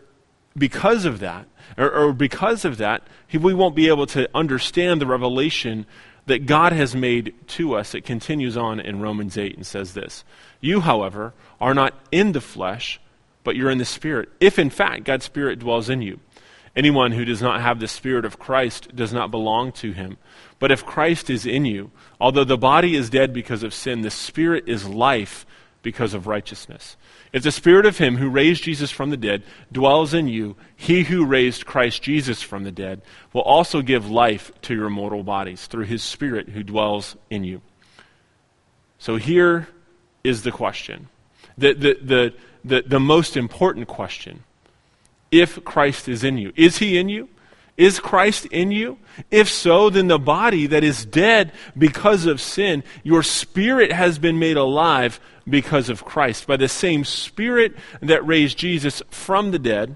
because 0.58 1.04
of 1.04 1.20
that, 1.20 1.48
or, 1.78 1.92
or 1.92 2.14
because 2.14 2.64
of 2.64 2.78
that, 2.78 3.04
we 3.34 3.54
won't 3.54 3.76
be 3.76 3.90
able 3.90 4.06
to 4.08 4.30
understand 4.34 5.02
the 5.02 5.08
revelation 5.08 5.86
that 6.26 6.46
God 6.46 6.72
has 6.74 6.96
made 6.96 7.34
to 7.48 7.76
us. 7.76 7.96
It 7.96 8.06
continues 8.06 8.56
on 8.58 8.80
in 8.80 9.02
Romans 9.02 9.38
8 9.38 9.56
and 9.56 9.66
says 9.66 9.94
this 9.94 10.24
You, 10.60 10.82
however, 10.82 11.34
are 11.60 11.74
not 11.74 11.94
in 12.12 12.32
the 12.32 12.42
flesh, 12.42 13.00
but 13.44 13.56
you're 13.56 13.70
in 13.70 13.78
the 13.78 13.86
Spirit, 13.86 14.30
if 14.40 14.60
in 14.60 14.70
fact 14.70 15.04
God's 15.04 15.26
Spirit 15.26 15.60
dwells 15.60 15.90
in 15.90 16.02
you. 16.02 16.20
Anyone 16.76 17.12
who 17.12 17.26
does 17.26 17.42
not 17.42 17.60
have 17.62 17.80
the 17.80 17.88
Spirit 17.88 18.24
of 18.24 18.40
Christ 18.40 18.96
does 18.96 19.12
not 19.12 19.30
belong 19.30 19.74
to 19.74 19.92
him. 19.92 20.18
But 20.58 20.72
if 20.72 20.86
Christ 20.86 21.30
is 21.30 21.46
in 21.46 21.66
you, 21.66 21.92
although 22.20 22.46
the 22.46 22.58
body 22.58 22.96
is 22.96 23.10
dead 23.10 23.34
because 23.34 23.64
of 23.64 23.74
sin, 23.74 24.02
the 24.02 24.10
Spirit 24.12 24.66
is 24.68 24.88
life 24.88 25.46
because 25.82 26.14
of 26.14 26.28
righteousness. 26.28 26.96
If 27.34 27.44
the 27.44 27.52
Spirit 27.52 27.86
of 27.86 27.98
Him 27.98 28.18
who 28.18 28.30
raised 28.30 28.64
Jesus 28.64 28.92
from 28.92 29.10
the 29.10 29.18
dead 29.18 29.44
dwells 29.72 30.14
in 30.14 30.28
you, 30.28 30.58
He 30.76 31.04
who 31.04 31.26
raised 31.26 31.66
Christ 31.66 32.02
Jesus 32.02 32.42
from 32.42 32.64
the 32.64 32.72
dead 32.72 33.02
will 33.32 33.42
also 33.42 33.82
give 33.82 34.10
life 34.10 34.52
to 34.64 34.76
your 34.76 34.90
mortal 34.90 35.24
bodies 35.24 35.68
through 35.68 35.86
His 35.86 36.04
Spirit 36.04 36.50
who 36.50 36.64
dwells 36.64 37.16
in 37.30 37.44
you. 37.44 37.62
So 39.00 39.16
here 39.16 39.70
is 40.24 40.44
the 40.44 40.52
question. 40.52 41.08
The, 41.58 41.74
the, 41.74 41.98
the, 42.02 42.34
the, 42.66 42.84
the 42.86 43.00
most 43.00 43.38
important 43.38 43.88
question. 43.88 44.44
If 45.32 45.64
Christ 45.64 46.10
is 46.10 46.26
in 46.26 46.38
you, 46.38 46.52
is 46.58 46.80
He 46.80 46.98
in 46.98 47.08
you? 47.08 47.30
Is 47.78 48.00
Christ 48.00 48.46
in 48.48 48.72
you? 48.72 49.00
If 49.32 49.50
so, 49.50 49.90
then 49.90 50.08
the 50.08 50.20
body 50.20 50.68
that 50.68 50.84
is 50.84 51.06
dead 51.06 51.52
because 51.78 52.26
of 52.26 52.42
sin, 52.42 52.84
your 53.04 53.24
spirit 53.24 53.92
has 53.92 54.20
been 54.20 54.40
made 54.40 54.58
alive 54.58 55.20
because 55.48 55.90
of 55.90 56.06
Christ. 56.06 56.48
By 56.48 56.58
the 56.58 56.68
same 56.68 57.04
Spirit 57.04 57.76
that 58.02 58.26
raised 58.26 58.58
Jesus 58.58 59.02
from 59.10 59.52
the 59.52 59.60
dead, 59.60 59.96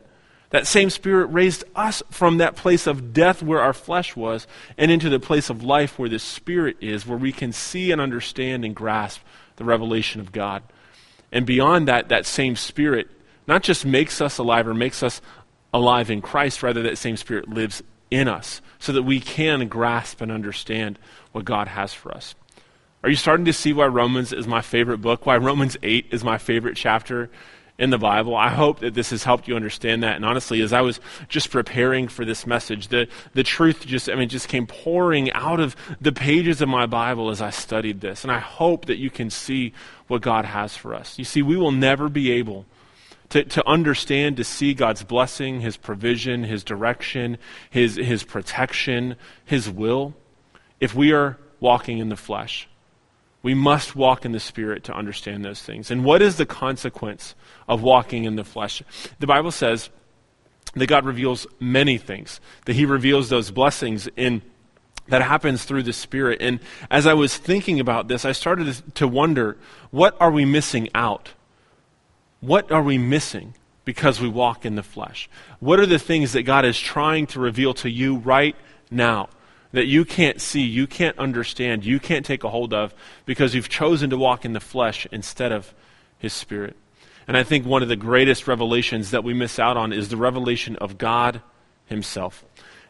that 0.51 0.67
same 0.67 0.89
Spirit 0.89 1.27
raised 1.27 1.63
us 1.75 2.01
from 2.09 2.37
that 2.37 2.55
place 2.55 2.87
of 2.87 3.13
death 3.13 3.43
where 3.43 3.61
our 3.61 3.73
flesh 3.73 4.15
was 4.15 4.47
and 4.77 4.91
into 4.91 5.09
the 5.09 5.19
place 5.19 5.49
of 5.49 5.63
life 5.63 5.99
where 5.99 6.09
the 6.09 6.19
Spirit 6.19 6.77
is, 6.81 7.05
where 7.05 7.17
we 7.17 7.31
can 7.31 7.51
see 7.51 7.91
and 7.91 7.99
understand 7.99 8.63
and 8.63 8.75
grasp 8.75 9.21
the 9.57 9.65
revelation 9.65 10.21
of 10.21 10.31
God. 10.31 10.63
And 11.31 11.45
beyond 11.45 11.87
that, 11.87 12.09
that 12.09 12.25
same 12.25 12.55
Spirit 12.55 13.09
not 13.47 13.63
just 13.63 13.85
makes 13.85 14.21
us 14.21 14.37
alive 14.37 14.67
or 14.67 14.73
makes 14.73 15.03
us 15.03 15.21
alive 15.75 16.09
in 16.09 16.21
Christ, 16.21 16.63
rather, 16.63 16.81
that 16.83 16.97
same 16.97 17.17
Spirit 17.17 17.49
lives 17.49 17.83
in 18.09 18.27
us 18.27 18.61
so 18.79 18.93
that 18.93 19.03
we 19.03 19.19
can 19.19 19.67
grasp 19.67 20.21
and 20.21 20.31
understand 20.31 20.97
what 21.33 21.43
God 21.43 21.67
has 21.67 21.93
for 21.93 22.13
us. 22.13 22.33
Are 23.03 23.09
you 23.09 23.15
starting 23.15 23.45
to 23.45 23.53
see 23.53 23.73
why 23.73 23.87
Romans 23.87 24.31
is 24.31 24.47
my 24.47 24.61
favorite 24.61 24.99
book? 24.99 25.25
Why 25.25 25.37
Romans 25.37 25.77
8 25.83 26.07
is 26.11 26.23
my 26.23 26.37
favorite 26.37 26.77
chapter 26.77 27.29
in 27.77 27.89
the 27.89 27.97
Bible? 27.97 28.35
I 28.35 28.49
hope 28.49 28.79
that 28.79 28.93
this 28.93 29.09
has 29.09 29.23
helped 29.23 29.47
you 29.47 29.55
understand 29.55 30.01
that. 30.01 30.15
And 30.15 30.25
honestly, 30.25 30.61
as 30.61 30.71
I 30.71 30.81
was 30.81 30.99
just 31.27 31.51
preparing 31.51 32.07
for 32.07 32.23
this 32.23 32.47
message, 32.47 32.87
the, 32.87 33.07
the 33.33 33.43
truth 33.43 33.85
just, 33.85 34.09
I 34.09 34.15
mean, 34.15 34.29
just 34.29 34.47
came 34.47 34.65
pouring 34.65 35.31
out 35.33 35.59
of 35.59 35.75
the 35.99 36.13
pages 36.13 36.61
of 36.61 36.69
my 36.69 36.85
Bible 36.85 37.29
as 37.29 37.41
I 37.41 37.49
studied 37.49 37.99
this. 37.99 38.23
And 38.23 38.31
I 38.31 38.39
hope 38.39 38.85
that 38.85 38.97
you 38.97 39.09
can 39.09 39.29
see 39.29 39.73
what 40.07 40.21
God 40.21 40.45
has 40.45 40.75
for 40.75 40.95
us. 40.95 41.19
You 41.19 41.25
see, 41.25 41.41
we 41.41 41.57
will 41.57 41.73
never 41.73 42.07
be 42.07 42.31
able 42.31 42.65
to, 43.29 43.43
to 43.43 43.67
understand, 43.67 44.37
to 44.37 44.43
see 44.43 44.73
God's 44.73 45.03
blessing, 45.03 45.61
His 45.61 45.77
provision, 45.77 46.43
His 46.43 46.63
direction, 46.63 47.37
His, 47.69 47.95
His 47.95 48.23
protection, 48.23 49.15
His 49.43 49.69
will, 49.69 50.13
if 50.79 50.93
we 50.93 51.11
are 51.11 51.37
walking 51.59 51.97
in 51.97 52.09
the 52.09 52.15
flesh. 52.15 52.67
We 53.41 53.53
must 53.53 53.95
walk 53.95 54.25
in 54.25 54.31
the 54.31 54.39
Spirit 54.39 54.83
to 54.85 54.93
understand 54.93 55.45
those 55.45 55.61
things. 55.61 55.91
And 55.91 56.03
what 56.03 56.21
is 56.21 56.37
the 56.37 56.47
consequence 56.47 57.35
of 57.67 57.83
walking 57.83 58.23
in 58.23 58.35
the 58.35 58.43
flesh? 58.43 58.81
The 59.19 59.27
Bible 59.27 59.51
says 59.51 59.89
that 60.73 60.87
God 60.87 61.05
reveals 61.05 61.45
many 61.59 61.97
things, 61.97 62.39
that 62.65 62.75
He 62.75 62.85
reveals 62.85 63.29
those 63.29 63.51
blessings 63.51 64.07
in 64.15 64.41
that 65.07 65.21
happens 65.21 65.65
through 65.65 65.83
the 65.83 65.93
Spirit. 65.93 66.41
And 66.41 66.59
as 66.89 67.05
I 67.05 67.13
was 67.13 67.37
thinking 67.37 67.79
about 67.79 68.07
this, 68.07 68.25
I 68.25 68.31
started 68.31 68.95
to 68.95 69.07
wonder 69.07 69.57
what 69.91 70.17
are 70.19 70.31
we 70.31 70.45
missing 70.45 70.89
out? 70.95 71.33
What 72.45 72.71
are 72.71 72.83
we 72.83 72.97
missing 72.97 73.55
because 73.85 74.21
we 74.21 74.27
walk 74.27 74.65
in 74.65 74.75
the 74.75 74.83
flesh? 74.83 75.27
What 75.59 75.79
are 75.79 75.85
the 75.85 75.97
things 75.97 76.33
that 76.33 76.43
God 76.43 76.63
is 76.63 76.79
trying 76.79 77.25
to 77.27 77.39
reveal 77.39 77.73
to 77.75 77.89
you 77.89 78.17
right 78.17 78.55
now 78.91 79.29
that 79.71 79.85
you 79.87 80.05
can't 80.05 80.39
see, 80.39 80.61
you 80.61 80.85
can't 80.85 81.17
understand, 81.17 81.85
you 81.85 81.99
can't 81.99 82.25
take 82.25 82.43
a 82.43 82.49
hold 82.49 82.73
of 82.73 82.93
because 83.25 83.55
you've 83.55 83.69
chosen 83.69 84.11
to 84.11 84.17
walk 84.17 84.45
in 84.45 84.53
the 84.53 84.59
flesh 84.59 85.07
instead 85.11 85.51
of 85.51 85.73
His 86.19 86.33
Spirit? 86.33 86.77
And 87.27 87.35
I 87.35 87.43
think 87.43 87.65
one 87.65 87.81
of 87.81 87.89
the 87.89 87.95
greatest 87.95 88.47
revelations 88.47 89.09
that 89.09 89.23
we 89.23 89.33
miss 89.33 89.57
out 89.57 89.75
on 89.75 89.91
is 89.91 90.09
the 90.09 90.17
revelation 90.17 90.75
of 90.75 90.99
God 90.99 91.41
Himself 91.87 92.45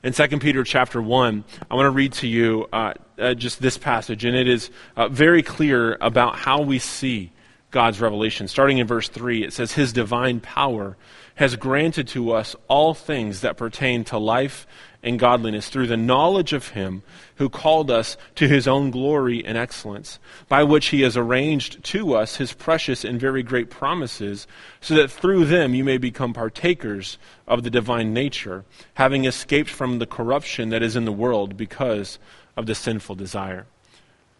in 0.05 0.13
2 0.13 0.27
Peter 0.37 0.63
chapter 0.63 1.01
1, 1.01 1.43
I 1.71 1.73
want 1.73 1.87
to 1.87 1.89
read 1.89 2.13
to 2.13 2.27
you 2.27 2.67
uh, 2.71 2.93
uh, 3.17 3.33
just 3.33 3.59
this 3.59 3.75
passage, 3.75 4.23
and 4.23 4.37
it 4.37 4.47
is 4.47 4.69
uh, 4.95 5.07
very 5.07 5.41
clear 5.41 5.97
about 5.99 6.35
how 6.35 6.61
we 6.61 6.77
see 6.77 7.31
God's 7.71 7.99
revelation. 7.99 8.47
Starting 8.47 8.77
in 8.77 8.87
verse 8.87 9.09
3, 9.09 9.43
it 9.43 9.53
says, 9.53 9.73
His 9.73 9.93
divine 9.93 10.39
power 10.39 10.95
has 11.35 11.55
granted 11.55 12.07
to 12.09 12.31
us 12.31 12.55
all 12.67 12.93
things 12.93 13.41
that 13.41 13.57
pertain 13.57 14.03
to 14.05 14.17
life 14.17 14.65
and 15.05 15.19
godliness 15.19 15.69
through 15.69 15.85
the 15.85 15.95
knowledge 15.95 16.51
of 16.51 16.69
him 16.69 17.03
who 17.35 17.47
called 17.47 17.91
us 17.91 18.17
to 18.33 18.47
his 18.47 18.67
own 18.67 18.89
glory 18.89 19.45
and 19.45 19.57
excellence, 19.57 20.17
by 20.47 20.63
which 20.63 20.87
he 20.87 21.01
has 21.01 21.15
arranged 21.15 21.83
to 21.83 22.15
us 22.15 22.37
his 22.37 22.53
precious 22.53 23.03
and 23.03 23.19
very 23.19 23.43
great 23.43 23.69
promises, 23.69 24.47
so 24.81 24.95
that 24.95 25.11
through 25.11 25.45
them 25.45 25.75
you 25.75 25.83
may 25.83 25.97
become 25.97 26.33
partakers 26.33 27.19
of 27.47 27.63
the 27.63 27.69
divine 27.69 28.13
nature, 28.13 28.65
having 28.95 29.25
escaped 29.25 29.69
from 29.69 29.99
the 29.99 30.07
corruption 30.07 30.69
that 30.69 30.81
is 30.81 30.95
in 30.95 31.05
the 31.05 31.11
world 31.11 31.55
because 31.55 32.17
of 32.57 32.65
the 32.65 32.73
sinful 32.73 33.15
desire. 33.15 33.67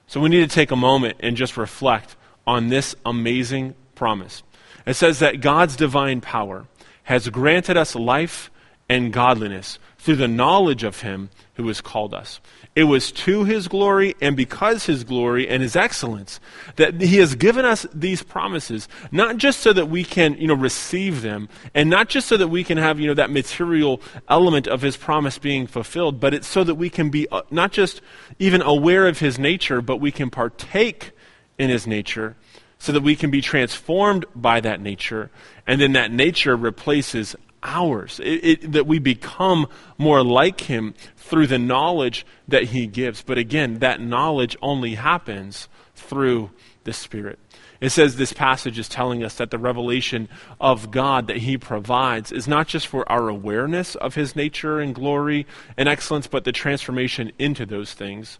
So 0.08 0.20
we 0.20 0.29
need 0.29 0.50
to 0.50 0.55
take 0.55 0.72
a 0.72 0.75
moment 0.75 1.17
and 1.20 1.38
just 1.38 1.58
reflect 1.58 2.15
on 2.48 2.70
this 2.70 2.96
amazing 3.06 3.75
promise. 3.96 4.44
It 4.86 4.96
says 4.96 5.20
that 5.20 5.42
God's 5.42 5.75
divine 5.75 6.22
power 6.22 6.68
has 7.04 7.30
granted 7.30 7.78
us 7.78 7.96
life 7.96 8.52
and 8.90 9.12
godliness 9.12 9.80
through 9.98 10.16
the 10.16 10.28
knowledge 10.28 10.84
of 10.84 11.02
him 11.02 11.32
who 11.56 11.68
has 11.68 11.82
called 11.82 12.14
us. 12.14 12.40
It 12.75 12.84
was 12.84 13.12
to 13.14 13.46
his 13.46 13.68
glory 13.68 14.16
and 14.22 14.38
because 14.38 14.86
his 14.86 15.04
glory 15.04 15.48
and 15.48 15.64
his 15.64 15.75
excellence 15.75 16.40
that 16.75 17.02
he 17.02 17.18
has 17.18 17.34
given 17.34 17.66
us 17.66 17.88
these 17.92 18.22
promises, 18.22 18.88
not 19.12 19.38
just 19.38 19.62
so 19.62 19.74
that 19.74 19.90
we 19.90 20.04
can, 20.04 20.38
you 20.38 20.48
know, 20.48 20.54
receive 20.54 21.24
them 21.24 21.50
and 21.74 21.90
not 21.90 22.10
just 22.10 22.28
so 22.28 22.38
that 22.38 22.50
we 22.50 22.64
can 22.64 22.78
have, 22.78 23.00
you 23.00 23.08
know, 23.08 23.16
that 23.16 23.32
material 23.32 24.00
element 24.30 24.68
of 24.68 24.82
his 24.82 24.98
promise 24.98 25.40
being 25.40 25.66
fulfilled, 25.66 26.20
but 26.20 26.34
it's 26.34 26.48
so 26.48 26.64
that 26.64 26.75
we 26.75 26.90
can 26.90 27.10
be 27.10 27.28
uh, 27.30 27.42
not 27.50 27.72
just 27.72 28.02
even 28.38 28.62
aware 28.62 29.08
of 29.08 29.20
his 29.20 29.40
nature, 29.40 29.82
but 29.82 29.98
we 29.98 30.12
can 30.12 30.30
partake 30.30 31.12
in 31.57 31.69
his 31.69 31.88
nature 31.88 32.35
so 32.77 32.91
that 32.91 33.01
we 33.01 33.15
can 33.15 33.31
be 33.31 33.41
transformed 33.41 34.25
by 34.35 34.59
that 34.59 34.81
nature 34.81 35.31
and 35.65 35.79
then 35.79 35.93
that 35.93 36.12
nature 36.12 36.55
replaces 36.55 37.35
ours. 37.65 38.21
It, 38.24 38.45
it, 38.45 38.71
that 38.71 38.88
we 38.88 39.00
become 39.00 39.67
more 39.97 40.24
like 40.24 40.62
Him 40.62 40.93
through 41.17 41.47
the 41.47 41.59
knowledge 41.59 42.25
that 42.47 42.65
He 42.65 42.88
gives. 42.88 43.24
But 43.24 43.38
again, 43.38 43.79
that 43.79 44.00
knowledge 44.00 44.55
only 44.62 44.95
happens 44.95 45.67
through 45.95 46.51
the 46.83 46.93
Spirit. 46.93 47.39
It 47.81 47.89
says 47.89 48.15
this 48.15 48.33
passage 48.33 48.79
is 48.79 48.88
telling 48.88 49.24
us 49.24 49.35
that 49.35 49.51
the 49.51 49.57
revelation 49.57 50.29
of 50.62 50.91
God 50.91 51.27
that 51.27 51.38
He 51.38 51.57
provides 51.57 52.31
is 52.31 52.47
not 52.47 52.67
just 52.67 52.88
for 52.88 53.09
our 53.12 53.27
awareness 53.27 53.95
of 53.95 54.15
His 54.15 54.35
nature 54.35 54.79
and 54.79 54.95
glory 54.95 55.45
and 55.75 55.89
excellence, 55.89 56.27
but 56.27 56.45
the 56.45 56.51
transformation 56.51 57.31
into 57.38 57.65
those 57.65 57.93
things 57.93 58.39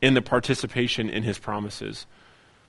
in 0.00 0.14
the 0.14 0.22
participation 0.22 1.08
in 1.08 1.24
His 1.24 1.38
promises. 1.38 2.06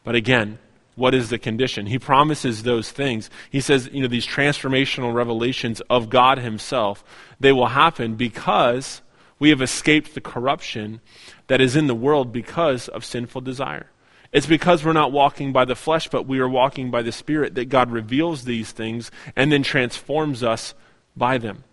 But 0.04 0.16
again, 0.16 0.60
what 1.00 1.16
is 1.16 1.30
the 1.30 1.40
condition. 1.40 1.86
He 1.86 1.98
promises 1.98 2.64
those 2.64 2.92
things. 2.92 3.30
He 3.50 3.62
says, 3.62 3.90
you 3.94 4.02
know, 4.02 4.08
these 4.08 4.28
transformational 4.28 5.14
revelations 5.14 5.82
of 5.90 6.10
God 6.10 6.40
Himself, 6.40 7.04
they 7.40 7.54
will 7.54 7.68
happen 7.68 8.16
because 8.16 9.02
we 9.40 9.50
have 9.50 9.62
escaped 9.62 10.14
the 10.14 10.22
corruption 10.22 11.00
that 11.48 11.62
is 11.62 11.78
in 11.78 11.88
the 11.88 11.96
world 11.96 12.34
because 12.34 12.90
of 12.90 13.06
sinful 13.06 13.42
desire. 13.42 13.90
It's 14.34 14.46
because 14.46 14.84
we're 14.84 14.94
not 14.94 15.14
walking 15.14 15.54
by 15.54 15.66
the 15.66 15.76
flesh, 15.76 16.10
but 16.10 16.28
we 16.28 16.40
are 16.40 16.50
walking 16.50 16.92
by 16.92 17.02
the 17.02 17.14
Spirit 17.14 17.56
that 17.56 17.70
God 17.70 17.90
reveals 17.90 18.44
these 18.44 18.72
things 18.72 19.10
and 19.36 19.52
then 19.52 19.64
transforms 19.64 20.44
us 20.44 20.76
by 21.16 21.38
them. 21.38 21.64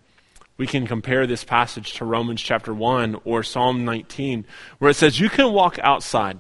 We 0.57 0.67
can 0.67 0.87
compare 0.87 1.27
this 1.27 1.45
passage 1.45 1.95
to 1.95 2.07
Romans 2.07 2.41
chapter 2.41 2.73
1 2.73 3.21
or 3.25 3.43
Psalm 3.43 3.85
19, 3.85 4.47
where 4.79 4.93
it 4.93 4.95
says, 4.95 5.21
You 5.21 5.29
can 5.29 5.53
walk 5.53 5.79
outside 5.81 6.39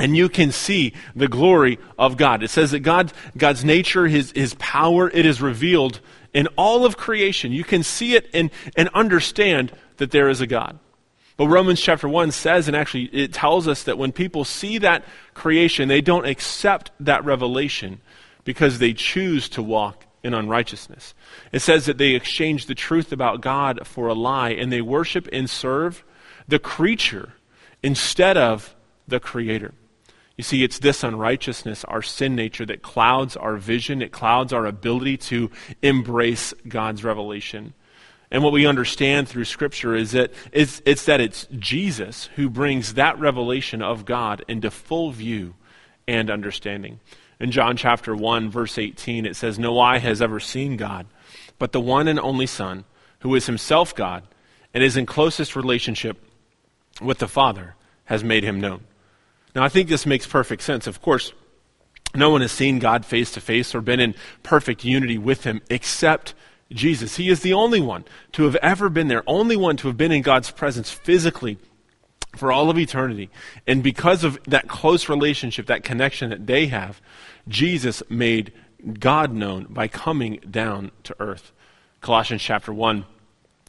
and 0.00 0.16
you 0.16 0.28
can 0.28 0.50
see 0.50 0.94
the 1.14 1.28
glory 1.28 1.78
of 1.98 2.16
God. 2.16 2.42
It 2.42 2.50
says 2.50 2.70
that 2.70 2.80
God, 2.80 3.12
God's 3.36 3.64
nature, 3.64 4.08
His, 4.08 4.32
His 4.32 4.54
power, 4.54 5.10
it 5.10 5.26
is 5.26 5.40
revealed 5.42 6.00
in 6.32 6.46
all 6.56 6.86
of 6.86 6.96
creation. 6.96 7.52
You 7.52 7.64
can 7.64 7.82
see 7.82 8.14
it 8.14 8.28
and, 8.32 8.50
and 8.76 8.88
understand 8.94 9.72
that 9.98 10.10
there 10.10 10.28
is 10.28 10.40
a 10.40 10.46
God. 10.46 10.78
But 11.36 11.48
Romans 11.48 11.80
chapter 11.80 12.08
1 12.08 12.32
says, 12.32 12.66
and 12.66 12.76
actually 12.76 13.04
it 13.12 13.32
tells 13.32 13.68
us 13.68 13.84
that 13.84 13.98
when 13.98 14.12
people 14.12 14.44
see 14.44 14.78
that 14.78 15.04
creation, 15.34 15.88
they 15.88 16.00
don't 16.00 16.26
accept 16.26 16.90
that 17.00 17.24
revelation 17.24 18.00
because 18.44 18.78
they 18.78 18.92
choose 18.92 19.48
to 19.50 19.62
walk 19.62 20.04
in 20.22 20.34
unrighteousness. 20.34 21.14
It 21.52 21.60
says 21.60 21.86
that 21.86 21.98
they 21.98 22.14
exchange 22.14 22.66
the 22.66 22.74
truth 22.74 23.12
about 23.12 23.40
God 23.40 23.86
for 23.86 24.08
a 24.08 24.14
lie 24.14 24.50
and 24.50 24.70
they 24.70 24.82
worship 24.82 25.28
and 25.32 25.48
serve 25.48 26.04
the 26.46 26.58
creature 26.58 27.32
instead 27.82 28.36
of 28.36 28.74
the 29.08 29.20
creator. 29.20 29.72
You 30.40 30.44
see, 30.44 30.64
it's 30.64 30.78
this 30.78 31.04
unrighteousness, 31.04 31.84
our 31.84 32.00
sin 32.00 32.34
nature, 32.34 32.64
that 32.64 32.80
clouds 32.80 33.36
our 33.36 33.58
vision, 33.58 34.00
it 34.00 34.10
clouds 34.10 34.54
our 34.54 34.64
ability 34.64 35.18
to 35.18 35.50
embrace 35.82 36.54
God's 36.66 37.04
revelation. 37.04 37.74
And 38.30 38.42
what 38.42 38.54
we 38.54 38.64
understand 38.64 39.28
through 39.28 39.44
Scripture 39.44 39.94
is 39.94 40.12
that 40.12 40.32
it's, 40.50 40.80
it's 40.86 41.04
that 41.04 41.20
it's 41.20 41.46
Jesus 41.58 42.30
who 42.36 42.48
brings 42.48 42.94
that 42.94 43.18
revelation 43.18 43.82
of 43.82 44.06
God 44.06 44.42
into 44.48 44.70
full 44.70 45.10
view 45.10 45.56
and 46.08 46.30
understanding. 46.30 47.00
In 47.38 47.50
John 47.50 47.76
chapter 47.76 48.16
1, 48.16 48.48
verse 48.48 48.78
18, 48.78 49.26
it 49.26 49.36
says, 49.36 49.58
No 49.58 49.78
eye 49.78 49.98
has 49.98 50.22
ever 50.22 50.40
seen 50.40 50.78
God, 50.78 51.06
but 51.58 51.72
the 51.72 51.82
one 51.82 52.08
and 52.08 52.18
only 52.18 52.46
Son, 52.46 52.86
who 53.18 53.34
is 53.34 53.44
himself 53.44 53.94
God 53.94 54.22
and 54.72 54.82
is 54.82 54.96
in 54.96 55.04
closest 55.04 55.54
relationship 55.54 56.16
with 57.02 57.18
the 57.18 57.28
Father, 57.28 57.74
has 58.06 58.24
made 58.24 58.42
him 58.42 58.58
known. 58.58 58.84
Now, 59.54 59.64
I 59.64 59.68
think 59.68 59.88
this 59.88 60.06
makes 60.06 60.26
perfect 60.26 60.62
sense. 60.62 60.86
Of 60.86 61.02
course, 61.02 61.32
no 62.14 62.30
one 62.30 62.40
has 62.40 62.52
seen 62.52 62.78
God 62.78 63.04
face 63.04 63.30
to 63.32 63.40
face 63.40 63.74
or 63.74 63.80
been 63.80 64.00
in 64.00 64.14
perfect 64.42 64.84
unity 64.84 65.18
with 65.18 65.44
him 65.44 65.60
except 65.70 66.34
Jesus. 66.70 67.16
He 67.16 67.28
is 67.28 67.40
the 67.40 67.52
only 67.52 67.80
one 67.80 68.04
to 68.32 68.44
have 68.44 68.56
ever 68.56 68.88
been 68.88 69.08
there, 69.08 69.22
only 69.26 69.56
one 69.56 69.76
to 69.78 69.88
have 69.88 69.96
been 69.96 70.12
in 70.12 70.22
God's 70.22 70.50
presence 70.50 70.90
physically 70.90 71.58
for 72.36 72.52
all 72.52 72.70
of 72.70 72.78
eternity. 72.78 73.28
And 73.66 73.82
because 73.82 74.22
of 74.24 74.38
that 74.44 74.68
close 74.68 75.08
relationship, 75.08 75.66
that 75.66 75.82
connection 75.82 76.30
that 76.30 76.46
they 76.46 76.66
have, 76.66 77.00
Jesus 77.48 78.02
made 78.08 78.52
God 78.98 79.32
known 79.32 79.66
by 79.68 79.88
coming 79.88 80.40
down 80.48 80.90
to 81.04 81.16
earth. 81.18 81.52
Colossians 82.00 82.42
chapter 82.42 82.72
1 82.72 83.04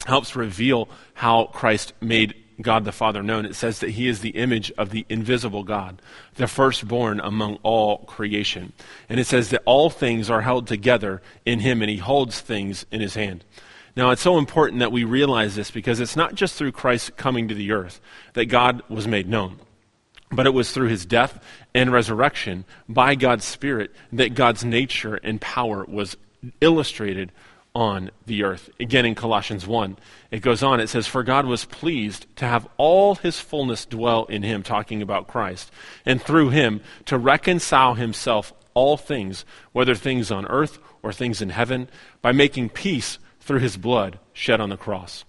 helps 0.06 0.36
reveal 0.36 0.90
how 1.14 1.46
Christ 1.46 1.94
made 2.02 2.36
God 2.62 2.86
the 2.86 2.92
Father 2.92 3.24
known, 3.24 3.46
it 3.46 3.56
says 3.56 3.80
that 3.80 3.92
he 3.92 4.08
is 4.08 4.22
the 4.22 4.30
image 4.30 4.72
of 4.78 4.90
the 4.90 5.06
invisible 5.10 5.64
God, 5.64 6.02
the 6.36 6.48
firstborn 6.48 7.20
among 7.20 7.58
all 7.64 8.00
creation. 8.00 8.74
And 9.10 9.20
it 9.20 9.28
says 9.28 9.50
that 9.50 9.64
all 9.66 9.90
things 9.90 10.30
are 10.30 10.42
held 10.42 10.68
together 10.68 11.22
in 11.46 11.60
him, 11.60 11.82
and 11.82 11.90
he 11.90 11.98
holds 11.98 12.40
things 12.40 12.86
in 12.92 13.02
his 13.02 13.16
hand. 13.16 13.44
Now, 13.96 14.12
it's 14.12 14.22
so 14.22 14.38
important 14.38 14.80
that 14.80 14.92
we 14.92 15.04
realize 15.04 15.56
this 15.56 15.72
because 15.72 16.00
it's 16.00 16.16
not 16.16 16.36
just 16.36 16.56
through 16.56 16.72
Christ 16.72 17.18
coming 17.18 17.48
to 17.50 17.56
the 17.56 17.72
earth 17.72 18.00
that 18.34 18.46
God 18.46 18.82
was 18.90 19.08
made 19.08 19.28
known, 19.28 19.60
but 20.32 20.46
it 20.46 20.54
was 20.54 20.72
through 20.72 20.88
his 20.88 21.06
death 21.06 21.44
and 21.74 21.92
resurrection 21.92 22.64
by 22.88 23.16
God's 23.16 23.46
Spirit 23.46 23.92
that 24.14 24.34
God's 24.34 24.64
nature 24.64 25.16
and 25.16 25.42
power 25.42 25.86
was 25.88 26.16
illustrated 26.62 27.32
on 27.74 28.12
the 28.26 28.44
earth. 28.44 28.70
Again, 28.80 29.06
in 29.06 29.16
Colossians 29.16 29.66
1, 29.66 29.98
it 30.30 30.42
goes 30.42 30.62
on, 30.62 30.80
it 30.80 30.88
says, 30.88 31.08
For 31.08 31.24
God 31.24 31.46
was 31.46 31.66
pleased 31.66 32.26
to 32.38 32.46
have 32.46 32.68
all 32.78 33.16
his 33.16 33.40
fullness 33.40 33.86
dwell 33.86 34.26
in 34.26 34.44
him, 34.44 34.64
talking 34.64 35.02
about 35.02 35.28
Christ, 35.28 35.72
and 36.06 36.22
through 36.22 36.50
him 36.50 36.82
to 37.06 37.18
reconcile 37.18 37.94
himself 37.94 38.54
all 38.74 38.98
things, 38.98 39.46
whether 39.72 39.96
things 39.96 40.32
on 40.32 40.46
earth 40.48 40.80
or 41.02 41.14
things 41.14 41.42
in 41.42 41.50
heaven, 41.50 41.90
by 42.22 42.32
making 42.32 42.70
peace 42.70 43.20
through 43.40 43.60
his 43.60 43.78
blood 43.78 44.20
shed 44.34 44.62
on 44.62 44.70
the 44.70 44.78
cross. 44.78 45.24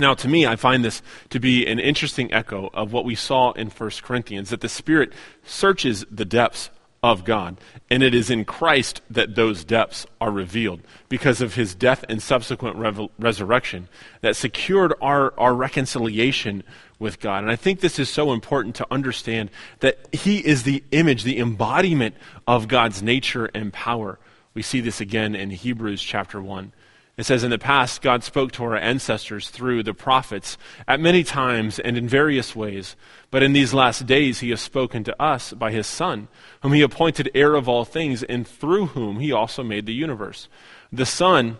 Now, 0.00 0.14
to 0.14 0.28
me, 0.28 0.46
I 0.46 0.54
find 0.54 0.84
this 0.84 1.02
to 1.30 1.40
be 1.40 1.66
an 1.66 1.80
interesting 1.80 2.32
echo 2.32 2.70
of 2.72 2.92
what 2.92 3.04
we 3.04 3.16
saw 3.16 3.50
in 3.52 3.68
1 3.68 3.90
Corinthians 4.02 4.50
that 4.50 4.60
the 4.60 4.68
Spirit 4.68 5.12
searches 5.44 6.04
the 6.08 6.24
depths 6.24 6.70
of 7.02 7.24
God. 7.24 7.58
And 7.90 8.02
it 8.02 8.14
is 8.14 8.30
in 8.30 8.44
Christ 8.44 9.00
that 9.08 9.34
those 9.34 9.64
depths 9.64 10.06
are 10.20 10.30
revealed 10.30 10.80
because 11.08 11.40
of 11.40 11.54
his 11.54 11.74
death 11.74 12.04
and 12.08 12.22
subsequent 12.22 12.76
revel- 12.76 13.12
resurrection 13.18 13.88
that 14.20 14.36
secured 14.36 14.92
our, 15.00 15.32
our 15.38 15.54
reconciliation 15.54 16.64
with 16.98 17.20
God. 17.20 17.44
And 17.44 17.52
I 17.52 17.56
think 17.56 17.80
this 17.80 17.98
is 17.98 18.08
so 18.08 18.32
important 18.32 18.74
to 18.76 18.86
understand 18.90 19.50
that 19.80 19.98
he 20.12 20.38
is 20.38 20.64
the 20.64 20.82
image, 20.90 21.22
the 21.22 21.38
embodiment 21.38 22.16
of 22.46 22.66
God's 22.66 23.02
nature 23.02 23.46
and 23.54 23.72
power. 23.72 24.18
We 24.54 24.62
see 24.62 24.80
this 24.80 25.00
again 25.00 25.36
in 25.36 25.50
Hebrews 25.50 26.02
chapter 26.02 26.42
1. 26.42 26.72
It 27.18 27.26
says, 27.26 27.42
In 27.42 27.50
the 27.50 27.58
past, 27.58 28.00
God 28.00 28.22
spoke 28.22 28.52
to 28.52 28.64
our 28.64 28.76
ancestors 28.76 29.50
through 29.50 29.82
the 29.82 29.92
prophets 29.92 30.56
at 30.86 31.00
many 31.00 31.24
times 31.24 31.80
and 31.80 31.98
in 31.98 32.08
various 32.08 32.54
ways. 32.54 32.94
But 33.32 33.42
in 33.42 33.52
these 33.52 33.74
last 33.74 34.06
days, 34.06 34.38
he 34.38 34.50
has 34.50 34.60
spoken 34.60 35.02
to 35.02 35.20
us 35.20 35.52
by 35.52 35.72
his 35.72 35.88
Son, 35.88 36.28
whom 36.62 36.72
he 36.72 36.80
appointed 36.80 37.28
heir 37.34 37.56
of 37.56 37.68
all 37.68 37.84
things, 37.84 38.22
and 38.22 38.46
through 38.46 38.86
whom 38.86 39.18
he 39.18 39.32
also 39.32 39.64
made 39.64 39.84
the 39.84 39.92
universe. 39.92 40.48
The 40.92 41.04
Son 41.04 41.58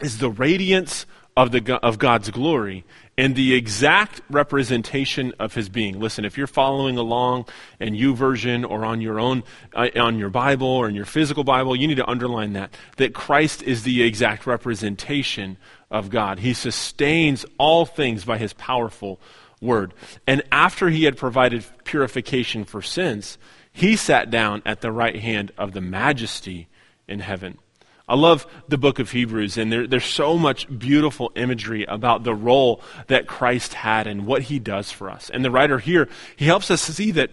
is 0.00 0.18
the 0.18 0.30
radiance 0.30 1.06
of, 1.36 1.50
the, 1.50 1.74
of 1.82 1.98
God's 1.98 2.30
glory 2.30 2.84
and 3.18 3.34
the 3.34 3.54
exact 3.54 4.20
representation 4.30 5.32
of 5.38 5.54
his 5.54 5.68
being. 5.68 5.98
Listen, 5.98 6.24
if 6.24 6.38
you're 6.38 6.46
following 6.46 6.96
along 6.96 7.46
in 7.80 7.94
YouVersion 7.94 8.68
or 8.68 8.84
on 8.84 9.00
your 9.00 9.18
own, 9.18 9.42
uh, 9.74 9.88
on 9.96 10.18
your 10.18 10.30
Bible 10.30 10.68
or 10.68 10.88
in 10.88 10.94
your 10.94 11.04
physical 11.04 11.44
Bible, 11.44 11.74
you 11.74 11.88
need 11.88 11.96
to 11.96 12.08
underline 12.08 12.52
that, 12.52 12.74
that 12.96 13.14
Christ 13.14 13.62
is 13.62 13.82
the 13.82 14.02
exact 14.02 14.46
representation 14.46 15.56
of 15.90 16.10
God. 16.10 16.38
He 16.38 16.54
sustains 16.54 17.44
all 17.58 17.84
things 17.84 18.24
by 18.24 18.38
his 18.38 18.52
powerful 18.52 19.20
word. 19.60 19.94
And 20.26 20.42
after 20.52 20.88
he 20.88 21.04
had 21.04 21.16
provided 21.16 21.64
purification 21.84 22.64
for 22.64 22.82
sins, 22.82 23.38
he 23.72 23.96
sat 23.96 24.30
down 24.30 24.62
at 24.64 24.82
the 24.82 24.92
right 24.92 25.16
hand 25.16 25.52
of 25.58 25.72
the 25.72 25.80
majesty 25.80 26.68
in 27.08 27.20
heaven. 27.20 27.58
I 28.06 28.16
love 28.16 28.46
the 28.68 28.76
book 28.76 28.98
of 28.98 29.10
Hebrews, 29.10 29.56
and 29.56 29.72
there, 29.72 29.86
there's 29.86 30.04
so 30.04 30.36
much 30.36 30.66
beautiful 30.78 31.32
imagery 31.36 31.84
about 31.84 32.22
the 32.22 32.34
role 32.34 32.82
that 33.06 33.26
Christ 33.26 33.72
had 33.74 34.06
and 34.06 34.26
what 34.26 34.42
he 34.42 34.58
does 34.58 34.92
for 34.92 35.08
us. 35.10 35.30
And 35.30 35.44
the 35.44 35.50
writer 35.50 35.78
here, 35.78 36.08
he 36.36 36.44
helps 36.44 36.70
us 36.70 36.82
see 36.82 37.10
that 37.12 37.30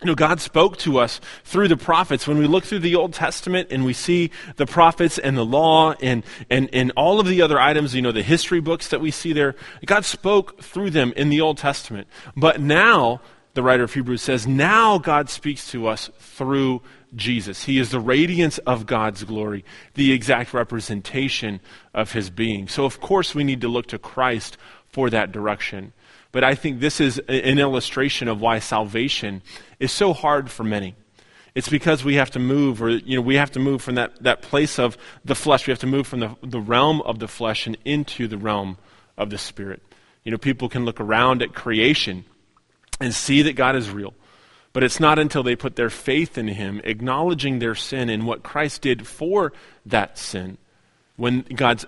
you 0.00 0.06
know, 0.06 0.14
God 0.14 0.40
spoke 0.40 0.76
to 0.78 0.98
us 0.98 1.20
through 1.42 1.66
the 1.66 1.76
prophets. 1.76 2.28
When 2.28 2.38
we 2.38 2.46
look 2.46 2.62
through 2.62 2.78
the 2.80 2.94
Old 2.94 3.12
Testament 3.12 3.68
and 3.72 3.84
we 3.84 3.92
see 3.92 4.30
the 4.54 4.66
prophets 4.66 5.18
and 5.18 5.36
the 5.36 5.44
law 5.44 5.94
and, 6.00 6.22
and, 6.48 6.68
and 6.72 6.92
all 6.96 7.18
of 7.18 7.26
the 7.26 7.42
other 7.42 7.58
items, 7.58 7.96
you 7.96 8.02
know, 8.02 8.12
the 8.12 8.22
history 8.22 8.60
books 8.60 8.88
that 8.88 9.00
we 9.00 9.10
see 9.10 9.32
there, 9.32 9.56
God 9.86 10.04
spoke 10.04 10.62
through 10.62 10.90
them 10.90 11.12
in 11.16 11.30
the 11.30 11.40
Old 11.40 11.58
Testament. 11.58 12.06
But 12.36 12.60
now, 12.60 13.20
the 13.54 13.62
writer 13.64 13.82
of 13.82 13.92
Hebrews 13.92 14.22
says, 14.22 14.46
now 14.46 14.98
God 14.98 15.28
speaks 15.28 15.68
to 15.72 15.88
us 15.88 16.10
through 16.20 16.80
Jesus. 17.14 17.64
He 17.64 17.78
is 17.78 17.90
the 17.90 18.00
radiance 18.00 18.58
of 18.58 18.86
God's 18.86 19.24
glory, 19.24 19.64
the 19.94 20.12
exact 20.12 20.52
representation 20.52 21.60
of 21.94 22.12
his 22.12 22.30
being. 22.30 22.68
So, 22.68 22.84
of 22.84 23.00
course, 23.00 23.34
we 23.34 23.44
need 23.44 23.60
to 23.62 23.68
look 23.68 23.86
to 23.88 23.98
Christ 23.98 24.56
for 24.88 25.10
that 25.10 25.32
direction. 25.32 25.92
But 26.32 26.44
I 26.44 26.54
think 26.54 26.80
this 26.80 27.00
is 27.00 27.18
an 27.28 27.58
illustration 27.58 28.28
of 28.28 28.40
why 28.40 28.58
salvation 28.58 29.42
is 29.80 29.92
so 29.92 30.12
hard 30.12 30.50
for 30.50 30.64
many. 30.64 30.94
It's 31.54 31.68
because 31.68 32.04
we 32.04 32.16
have 32.16 32.30
to 32.32 32.38
move, 32.38 32.82
or 32.82 32.90
you 32.90 33.16
know, 33.16 33.22
we 33.22 33.36
have 33.36 33.50
to 33.52 33.58
move 33.58 33.82
from 33.82 33.96
that, 33.96 34.22
that 34.22 34.42
place 34.42 34.78
of 34.78 34.96
the 35.24 35.34
flesh. 35.34 35.66
We 35.66 35.72
have 35.72 35.80
to 35.80 35.86
move 35.86 36.06
from 36.06 36.20
the, 36.20 36.36
the 36.42 36.60
realm 36.60 37.00
of 37.02 37.18
the 37.18 37.28
flesh 37.28 37.66
and 37.66 37.76
into 37.84 38.28
the 38.28 38.38
realm 38.38 38.76
of 39.16 39.30
the 39.30 39.38
spirit. 39.38 39.82
You 40.24 40.30
know, 40.30 40.38
people 40.38 40.68
can 40.68 40.84
look 40.84 41.00
around 41.00 41.42
at 41.42 41.54
creation 41.54 42.24
and 43.00 43.14
see 43.14 43.42
that 43.42 43.54
God 43.54 43.76
is 43.76 43.90
real. 43.90 44.14
But 44.72 44.84
it's 44.84 45.00
not 45.00 45.18
until 45.18 45.42
they 45.42 45.56
put 45.56 45.76
their 45.76 45.90
faith 45.90 46.36
in 46.36 46.48
Him, 46.48 46.80
acknowledging 46.84 47.58
their 47.58 47.74
sin 47.74 48.08
and 48.10 48.26
what 48.26 48.42
Christ 48.42 48.82
did 48.82 49.06
for 49.06 49.52
that 49.86 50.18
sin, 50.18 50.58
when 51.16 51.42
God's 51.42 51.86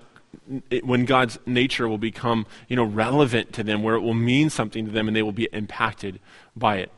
when 0.83 1.05
God's 1.05 1.39
nature 1.45 1.87
will 1.87 1.97
become, 1.97 2.45
you 2.67 2.75
know, 2.75 2.83
relevant 2.83 3.53
to 3.53 3.63
them, 3.63 3.83
where 3.83 3.95
it 3.95 4.01
will 4.01 4.13
mean 4.13 4.49
something 4.49 4.85
to 4.85 4.91
them, 4.91 5.07
and 5.07 5.15
they 5.15 5.21
will 5.21 5.31
be 5.31 5.49
impacted 5.51 6.19
by 6.55 6.77
it. 6.77 6.91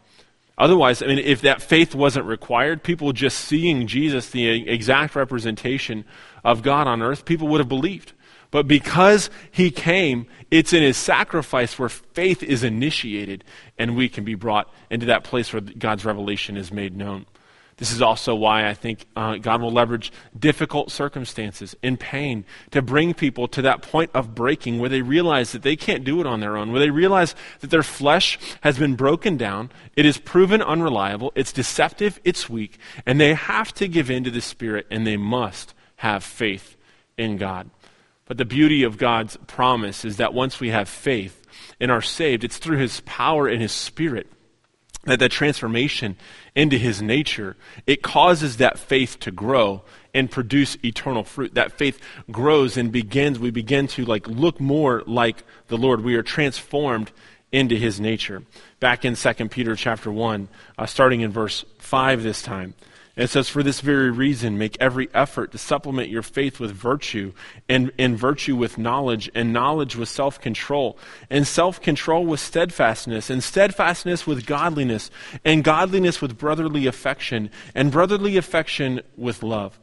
Otherwise, 0.57 1.01
I 1.01 1.07
mean, 1.07 1.19
if 1.19 1.41
that 1.41 1.61
faith 1.61 1.95
wasn't 1.95 2.25
required, 2.27 2.83
people 2.83 3.11
just 3.11 3.39
seeing 3.39 3.87
Jesus, 3.87 4.29
the 4.29 4.69
exact 4.69 5.15
representation 5.15 6.05
of 6.43 6.61
God 6.61 6.87
on 6.87 7.01
earth, 7.01 7.25
people 7.25 7.47
would 7.49 7.59
have 7.59 7.69
believed. 7.69 8.13
But 8.51 8.67
because 8.67 9.31
he 9.49 9.71
came, 9.71 10.27
it's 10.53 10.71
in 10.71 10.83
his 10.83 10.97
sacrifice 10.97 11.79
where 11.79 11.89
faith 11.89 12.43
is 12.43 12.63
initiated 12.63 13.43
and 13.79 13.95
we 13.95 14.07
can 14.07 14.23
be 14.23 14.35
brought 14.35 14.71
into 14.91 15.07
that 15.07 15.23
place 15.23 15.51
where 15.51 15.61
God's 15.61 16.05
revelation 16.05 16.57
is 16.57 16.71
made 16.71 16.95
known. 16.95 17.25
This 17.77 17.91
is 17.91 18.03
also 18.03 18.35
why 18.35 18.69
I 18.69 18.75
think 18.75 19.07
uh, 19.15 19.37
God 19.37 19.63
will 19.63 19.71
leverage 19.71 20.11
difficult 20.37 20.91
circumstances 20.91 21.75
and 21.81 21.99
pain 21.99 22.45
to 22.69 22.83
bring 22.83 23.15
people 23.15 23.47
to 23.47 23.63
that 23.63 23.81
point 23.81 24.11
of 24.13 24.35
breaking 24.35 24.77
where 24.77 24.89
they 24.89 25.01
realize 25.01 25.53
that 25.53 25.63
they 25.63 25.75
can't 25.75 26.03
do 26.03 26.21
it 26.21 26.27
on 26.27 26.39
their 26.39 26.55
own, 26.55 26.71
where 26.71 26.79
they 26.79 26.91
realize 26.91 27.33
that 27.61 27.71
their 27.71 27.81
flesh 27.81 28.37
has 28.61 28.77
been 28.77 28.93
broken 28.93 29.37
down, 29.37 29.71
it 29.95 30.05
is 30.05 30.19
proven 30.19 30.61
unreliable, 30.61 31.31
it's 31.33 31.51
deceptive, 31.51 32.19
it's 32.23 32.47
weak, 32.47 32.77
and 33.07 33.19
they 33.19 33.33
have 33.33 33.73
to 33.73 33.87
give 33.87 34.11
in 34.11 34.23
to 34.23 34.29
the 34.29 34.39
Spirit 34.39 34.85
and 34.91 35.07
they 35.07 35.17
must 35.17 35.73
have 35.95 36.23
faith 36.23 36.77
in 37.17 37.37
God. 37.37 37.71
But 38.25 38.37
the 38.37 38.45
beauty 38.45 38.83
of 38.83 38.97
God's 38.97 39.37
promise 39.47 40.05
is 40.05 40.17
that 40.17 40.33
once 40.33 40.59
we 40.59 40.69
have 40.69 40.87
faith 40.87 41.45
and 41.79 41.91
are 41.91 42.01
saved, 42.01 42.43
it's 42.43 42.57
through 42.57 42.77
His 42.77 43.01
power 43.01 43.47
and 43.47 43.61
His 43.61 43.71
Spirit 43.71 44.27
that 45.05 45.19
the 45.19 45.27
transformation 45.27 46.15
into 46.55 46.77
His 46.77 47.01
nature, 47.01 47.57
it 47.85 48.01
causes 48.01 48.57
that 48.57 48.79
faith 48.79 49.19
to 49.21 49.31
grow 49.31 49.81
and 50.13 50.31
produce 50.31 50.77
eternal 50.83 51.23
fruit. 51.23 51.55
That 51.55 51.73
faith 51.73 51.99
grows 52.31 52.77
and 52.77 52.91
begins, 52.91 53.39
we 53.39 53.51
begin 53.51 53.87
to 53.87 54.05
like 54.05 54.27
look 54.27 54.59
more 54.59 55.03
like 55.05 55.43
the 55.67 55.77
Lord. 55.77 56.01
We 56.01 56.15
are 56.15 56.23
transformed 56.23 57.11
into 57.51 57.75
His 57.75 57.99
nature. 57.99 58.43
Back 58.79 59.03
in 59.03 59.15
2 59.15 59.33
Peter 59.49 59.75
chapter 59.75 60.11
1, 60.11 60.47
uh, 60.77 60.85
starting 60.85 61.21
in 61.21 61.31
verse 61.31 61.65
5 61.79 62.23
this 62.23 62.41
time. 62.41 62.73
It 63.15 63.29
says, 63.29 63.47
For 63.47 63.61
this 63.61 63.79
very 63.81 64.09
reason, 64.09 64.57
make 64.57 64.75
every 64.79 65.07
effort 65.13 65.51
to 65.51 65.59
supplement 65.59 66.09
your 66.09 66.23
faith 66.23 66.59
with 66.59 66.71
virtue, 66.71 67.33
and, 67.69 67.91
and 67.99 68.17
virtue 68.17 68.55
with 68.55 68.79
knowledge, 68.79 69.29
and 69.35 69.53
knowledge 69.53 69.95
with 69.95 70.09
self 70.09 70.41
control, 70.41 70.97
and 71.29 71.45
self 71.45 71.79
control 71.79 72.25
with 72.25 72.39
steadfastness, 72.39 73.29
and 73.29 73.43
steadfastness 73.43 74.25
with 74.25 74.47
godliness, 74.47 75.11
and 75.45 75.63
godliness 75.63 76.21
with 76.21 76.39
brotherly 76.39 76.87
affection, 76.87 77.51
and 77.75 77.91
brotherly 77.91 78.35
affection 78.35 79.01
with 79.15 79.43
love. 79.43 79.79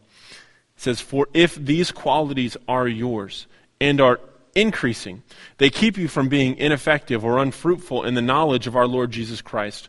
It 0.77 0.83
says, 0.83 1.01
For 1.01 1.29
if 1.33 1.55
these 1.55 1.93
qualities 1.93 2.57
are 2.67 2.89
yours, 2.89 3.47
and 3.81 4.01
are 4.01 4.19
increasing, 4.57 5.23
they 5.59 5.71
keep 5.71 5.97
you 5.97 6.09
from 6.09 6.29
being 6.29 6.57
ineffective 6.57 7.25
or 7.25 7.39
unfruitful 7.39 8.05
in 8.05 8.15
the 8.15 8.23
knowledge 8.23 8.67
of 8.67 8.75
our 8.75 8.89
Lord 8.89 9.13
Jesus 9.13 9.41
Christ. 9.41 9.89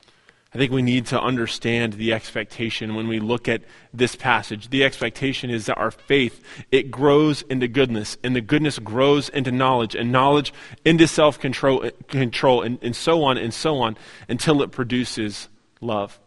I 0.53 0.57
think 0.57 0.73
we 0.73 0.81
need 0.81 1.05
to 1.07 1.21
understand 1.21 1.93
the 1.93 2.11
expectation 2.11 2.95
when 2.95 3.07
we 3.07 3.21
look 3.21 3.47
at 3.47 3.61
this 3.93 4.17
passage. 4.17 4.69
The 4.69 4.83
expectation 4.83 5.49
is 5.49 5.67
that 5.67 5.77
our 5.77 5.91
faith, 5.91 6.43
it 6.71 6.91
grows 6.91 7.41
into 7.43 7.69
goodness, 7.69 8.17
and 8.21 8.35
the 8.35 8.41
goodness 8.41 8.77
grows 8.77 9.29
into 9.29 9.51
knowledge, 9.53 9.95
and 9.95 10.11
knowledge 10.11 10.53
into 10.83 11.07
self-control, 11.07 11.91
control, 12.09 12.63
and, 12.63 12.79
and 12.81 12.93
so 12.93 13.23
on 13.23 13.37
and 13.37 13.53
so 13.53 13.79
on 13.79 13.95
until 14.27 14.61
it 14.61 14.71
produces 14.71 15.47
love. 15.79 16.19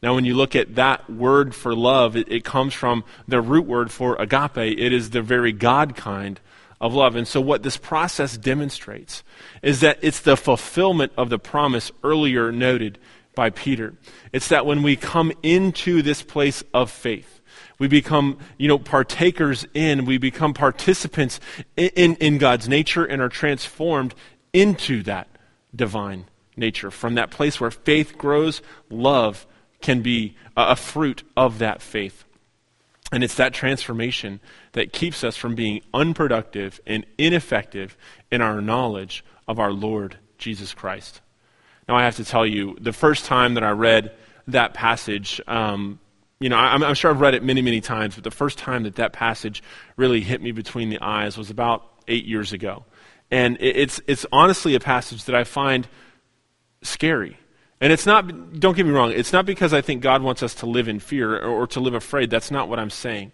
Now, 0.00 0.14
when 0.14 0.24
you 0.24 0.34
look 0.34 0.54
at 0.54 0.76
that 0.76 1.10
word 1.10 1.52
for 1.52 1.74
love, 1.74 2.16
it, 2.16 2.30
it 2.30 2.44
comes 2.44 2.74
from 2.74 3.02
the 3.26 3.40
root 3.40 3.66
word 3.66 3.90
for 3.90 4.14
agape. 4.16 4.58
It 4.58 4.92
is 4.92 5.10
the 5.10 5.22
very 5.22 5.52
God 5.52 5.96
kind 5.96 6.38
of 6.80 6.94
love. 6.94 7.16
And 7.16 7.26
so, 7.26 7.40
what 7.40 7.62
this 7.64 7.76
process 7.76 8.36
demonstrates 8.36 9.24
is 9.60 9.80
that 9.80 9.98
it's 10.02 10.20
the 10.20 10.36
fulfillment 10.36 11.12
of 11.16 11.30
the 11.30 11.38
promise 11.38 11.92
earlier 12.02 12.50
noted 12.50 12.98
by 13.34 13.50
Peter. 13.50 13.94
It's 14.32 14.48
that 14.48 14.66
when 14.66 14.82
we 14.82 14.96
come 14.96 15.32
into 15.42 16.02
this 16.02 16.22
place 16.22 16.62
of 16.74 16.90
faith, 16.90 17.40
we 17.78 17.88
become, 17.88 18.38
you 18.58 18.68
know, 18.68 18.78
partakers 18.78 19.66
in, 19.74 20.04
we 20.04 20.18
become 20.18 20.54
participants 20.54 21.40
in, 21.76 21.88
in, 21.96 22.14
in 22.16 22.38
God's 22.38 22.68
nature 22.68 23.04
and 23.04 23.20
are 23.20 23.28
transformed 23.28 24.14
into 24.52 25.02
that 25.04 25.28
divine 25.74 26.26
nature. 26.56 26.90
From 26.90 27.14
that 27.14 27.30
place 27.30 27.60
where 27.60 27.70
faith 27.70 28.16
grows, 28.18 28.62
love 28.90 29.46
can 29.80 30.02
be 30.02 30.36
a, 30.56 30.68
a 30.68 30.76
fruit 30.76 31.22
of 31.36 31.58
that 31.58 31.82
faith. 31.82 32.24
And 33.10 33.22
it's 33.22 33.34
that 33.34 33.52
transformation 33.52 34.40
that 34.72 34.92
keeps 34.92 35.22
us 35.22 35.36
from 35.36 35.54
being 35.54 35.82
unproductive 35.92 36.80
and 36.86 37.04
ineffective 37.18 37.96
in 38.30 38.40
our 38.40 38.60
knowledge 38.60 39.24
of 39.46 39.58
our 39.58 39.72
Lord 39.72 40.18
Jesus 40.38 40.72
Christ. 40.72 41.20
Now, 41.88 41.96
I 41.96 42.04
have 42.04 42.16
to 42.16 42.24
tell 42.24 42.46
you, 42.46 42.76
the 42.80 42.92
first 42.92 43.24
time 43.24 43.54
that 43.54 43.64
I 43.64 43.70
read 43.70 44.12
that 44.48 44.74
passage, 44.74 45.40
um, 45.46 45.98
you 46.40 46.48
know, 46.48 46.56
I'm, 46.56 46.82
I'm, 46.82 46.94
sure 46.94 47.10
I've 47.10 47.20
read 47.20 47.34
it 47.34 47.42
many, 47.42 47.62
many 47.62 47.80
times, 47.80 48.14
but 48.14 48.24
the 48.24 48.30
first 48.30 48.58
time 48.58 48.82
that 48.84 48.96
that 48.96 49.12
passage 49.12 49.62
really 49.96 50.20
hit 50.20 50.42
me 50.42 50.52
between 50.52 50.90
the 50.90 50.98
eyes 51.00 51.36
was 51.36 51.50
about 51.50 51.84
eight 52.08 52.24
years 52.24 52.52
ago. 52.52 52.84
And 53.30 53.56
it, 53.60 53.76
it's, 53.76 54.00
it's 54.06 54.26
honestly 54.32 54.74
a 54.74 54.80
passage 54.80 55.24
that 55.24 55.34
I 55.34 55.44
find 55.44 55.88
scary. 56.82 57.38
And 57.80 57.92
it's 57.92 58.06
not, 58.06 58.60
don't 58.60 58.76
get 58.76 58.86
me 58.86 58.92
wrong, 58.92 59.12
it's 59.12 59.32
not 59.32 59.46
because 59.46 59.72
I 59.72 59.80
think 59.80 60.02
God 60.02 60.22
wants 60.22 60.42
us 60.42 60.54
to 60.56 60.66
live 60.66 60.88
in 60.88 61.00
fear 61.00 61.36
or, 61.36 61.62
or 61.62 61.66
to 61.68 61.80
live 61.80 61.94
afraid. 61.94 62.30
That's 62.30 62.50
not 62.50 62.68
what 62.68 62.78
I'm 62.78 62.90
saying. 62.90 63.32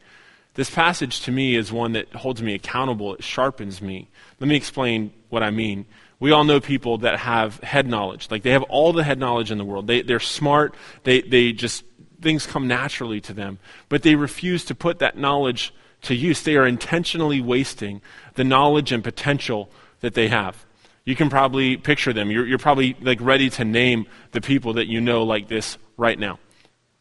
This 0.55 0.71
passage 0.71 1.21
to 1.23 1.33
me 1.33 1.55
is 1.55 1.71
one 1.71 1.93
that 1.93 2.13
holds 2.15 2.43
me 2.43 2.55
accountable, 2.55 3.15
it 3.15 3.23
sharpens 3.23 3.81
me. 3.81 4.09
Let 4.41 4.49
me 4.49 4.57
explain 4.57 5.13
what 5.29 5.43
I 5.43 5.51
mean. 5.51 5.87
We 6.21 6.33
all 6.33 6.45
know 6.45 6.61
people 6.61 6.99
that 6.99 7.21
have 7.21 7.59
head 7.61 7.87
knowledge. 7.87 8.31
Like 8.31 8.43
they 8.43 8.51
have 8.51 8.65
all 8.65 8.93
the 8.93 9.05
head 9.05 9.19
knowledge 9.19 9.51
in 9.51 9.59
the 9.59 9.65
world. 9.65 9.87
They, 9.87 10.03
they're 10.03 10.21
smart. 10.21 10.75
They, 11.05 11.21
they 11.21 11.53
just, 11.53 11.85
things 12.21 12.47
come 12.47 12.67
naturally 12.67 13.21
to 13.23 13.33
them. 13.33 13.59
But 13.89 14.03
they 14.03 14.15
refuse 14.15 14.65
to 14.67 14.75
put 14.75 14.99
that 14.99 15.17
knowledge 15.17 15.73
to 16.03 16.15
use. 16.15 16.43
They 16.43 16.57
are 16.57 16.67
intentionally 16.67 17.41
wasting 17.41 18.03
the 18.35 18.45
knowledge 18.45 18.91
and 18.93 19.03
potential 19.03 19.71
that 20.01 20.15
they 20.15 20.29
have. 20.29 20.65
You 21.05 21.17
can 21.17 21.31
probably 21.31 21.77
picture 21.77 22.13
them. 22.13 22.31
You're, 22.31 22.47
you're 22.47 22.59
probably 22.59 22.97
like 23.01 23.21
ready 23.21 23.49
to 23.51 23.65
name 23.65 24.07
the 24.33 24.41
people 24.41 24.75
that 24.75 24.89
you 24.89 25.01
know 25.01 25.23
like 25.23 25.49
this 25.49 25.79
right 25.97 26.19
now. 26.19 26.39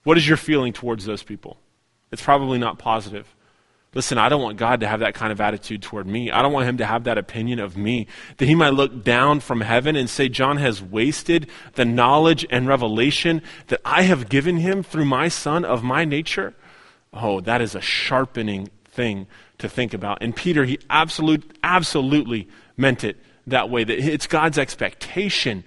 What 0.04 0.18
is 0.18 0.28
your 0.28 0.38
feeling 0.38 0.74
towards 0.74 1.06
those 1.06 1.24
people? 1.24 1.58
It's 2.12 2.22
probably 2.22 2.58
not 2.58 2.80
positive. 2.80 3.28
Listen, 3.94 4.18
I 4.18 4.30
don't 4.30 4.42
want 4.42 4.58
God 4.58 4.82
to 4.82 4.88
have 4.88 5.00
that 5.00 5.16
kind 5.16 5.32
of 5.32 5.42
attitude 5.42 5.82
toward 5.82 6.08
me. 6.08 6.30
I 6.30 6.42
don't 6.42 6.54
want 6.54 6.68
him 6.68 6.78
to 6.78 6.86
have 6.86 7.06
that 7.06 7.18
opinion 7.18 7.60
of 7.60 7.78
me. 7.78 8.08
That 8.38 8.46
he 8.46 8.54
might 8.54 8.74
look 8.74 9.04
down 9.04 9.40
from 9.40 9.62
heaven 9.62 9.96
and 9.96 10.10
say, 10.10 10.30
John 10.30 10.58
has 10.58 10.82
wasted 10.82 11.50
the 11.74 11.86
knowledge 11.86 12.46
and 12.50 12.68
revelation 12.68 13.42
that 13.68 13.82
I 13.86 14.04
have 14.04 14.30
given 14.30 14.58
him 14.58 14.84
through 14.84 15.06
my 15.06 15.30
son 15.30 15.64
of 15.66 15.84
my 15.84 16.06
nature. 16.06 16.54
Oh, 17.14 17.40
that 17.42 17.62
is 17.62 17.76
a 17.76 17.82
sharpening 17.82 18.70
thing 18.86 19.26
to 19.58 19.70
think 19.70 19.94
about. 19.94 20.20
And 20.22 20.36
Peter, 20.36 20.66
he 20.66 20.80
absolute, 20.90 21.58
absolutely 21.64 22.50
meant 22.76 23.04
it 23.04 23.18
that 23.48 23.70
way. 23.70 23.84
That 23.84 24.00
it's 24.00 24.28
God's 24.28 24.58
expectation 24.58 25.64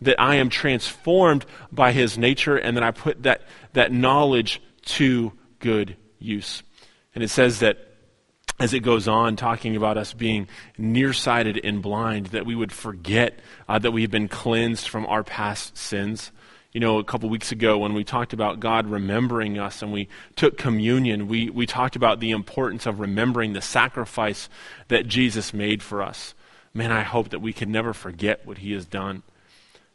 that 0.00 0.20
I 0.20 0.34
am 0.36 0.50
transformed 0.50 1.46
by 1.72 1.92
his 1.92 2.18
nature 2.18 2.56
and 2.56 2.76
that 2.76 2.82
I 2.82 2.90
put 2.90 3.22
that, 3.22 3.42
that 3.72 3.92
knowledge 3.92 4.60
to 4.86 5.32
good 5.60 5.96
use. 6.18 6.62
And 7.14 7.22
it 7.22 7.28
says 7.28 7.60
that 7.60 7.78
as 8.60 8.72
it 8.72 8.80
goes 8.80 9.08
on, 9.08 9.36
talking 9.36 9.76
about 9.76 9.96
us 9.96 10.12
being 10.12 10.48
nearsighted 10.78 11.60
and 11.64 11.82
blind, 11.82 12.26
that 12.26 12.46
we 12.46 12.54
would 12.54 12.72
forget 12.72 13.40
uh, 13.68 13.78
that 13.80 13.90
we 13.90 14.02
have 14.02 14.10
been 14.10 14.28
cleansed 14.28 14.88
from 14.88 15.06
our 15.06 15.24
past 15.24 15.76
sins. 15.76 16.30
You 16.72 16.80
know, 16.80 16.98
a 16.98 17.04
couple 17.04 17.28
weeks 17.28 17.52
ago 17.52 17.78
when 17.78 17.94
we 17.94 18.04
talked 18.04 18.32
about 18.32 18.60
God 18.60 18.86
remembering 18.86 19.58
us 19.58 19.82
and 19.82 19.92
we 19.92 20.08
took 20.36 20.56
communion, 20.56 21.28
we, 21.28 21.50
we 21.50 21.66
talked 21.66 21.96
about 21.96 22.20
the 22.20 22.30
importance 22.30 22.86
of 22.86 23.00
remembering 23.00 23.52
the 23.52 23.62
sacrifice 23.62 24.48
that 24.88 25.06
Jesus 25.06 25.52
made 25.52 25.82
for 25.82 26.02
us. 26.02 26.34
Man, 26.72 26.90
I 26.90 27.02
hope 27.02 27.30
that 27.30 27.40
we 27.40 27.52
can 27.52 27.70
never 27.70 27.92
forget 27.92 28.44
what 28.46 28.58
he 28.58 28.72
has 28.72 28.86
done. 28.86 29.22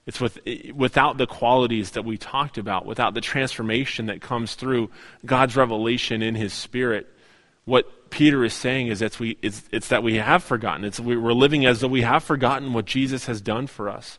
It's 0.10 0.20
with, 0.20 0.40
without 0.74 1.20
the 1.20 1.28
qualities 1.28 1.92
that 1.92 2.04
we 2.04 2.18
talked 2.18 2.58
about, 2.58 2.88
without 2.88 3.14
the 3.14 3.22
transformation 3.22 4.08
that 4.08 4.22
comes 4.22 4.56
through 4.56 4.90
God's 5.24 5.56
revelation 5.56 6.24
in 6.24 6.34
His 6.34 6.52
Spirit. 6.52 7.06
What 7.66 8.10
Peter 8.10 8.44
is 8.44 8.56
saying 8.56 8.88
is 8.88 9.02
that 9.02 9.20
we, 9.20 9.38
it's, 9.44 9.70
it's 9.72 9.90
that 9.90 10.02
we 10.02 10.16
have 10.16 10.44
forgotten. 10.44 10.84
It's, 10.84 11.00
we're 11.00 11.32
living 11.32 11.64
as 11.68 11.82
though 11.82 11.88
we 11.88 12.02
have 12.02 12.24
forgotten 12.24 12.74
what 12.74 12.86
Jesus 12.86 13.28
has 13.28 13.40
done 13.40 13.68
for 13.68 13.88
us. 13.88 14.18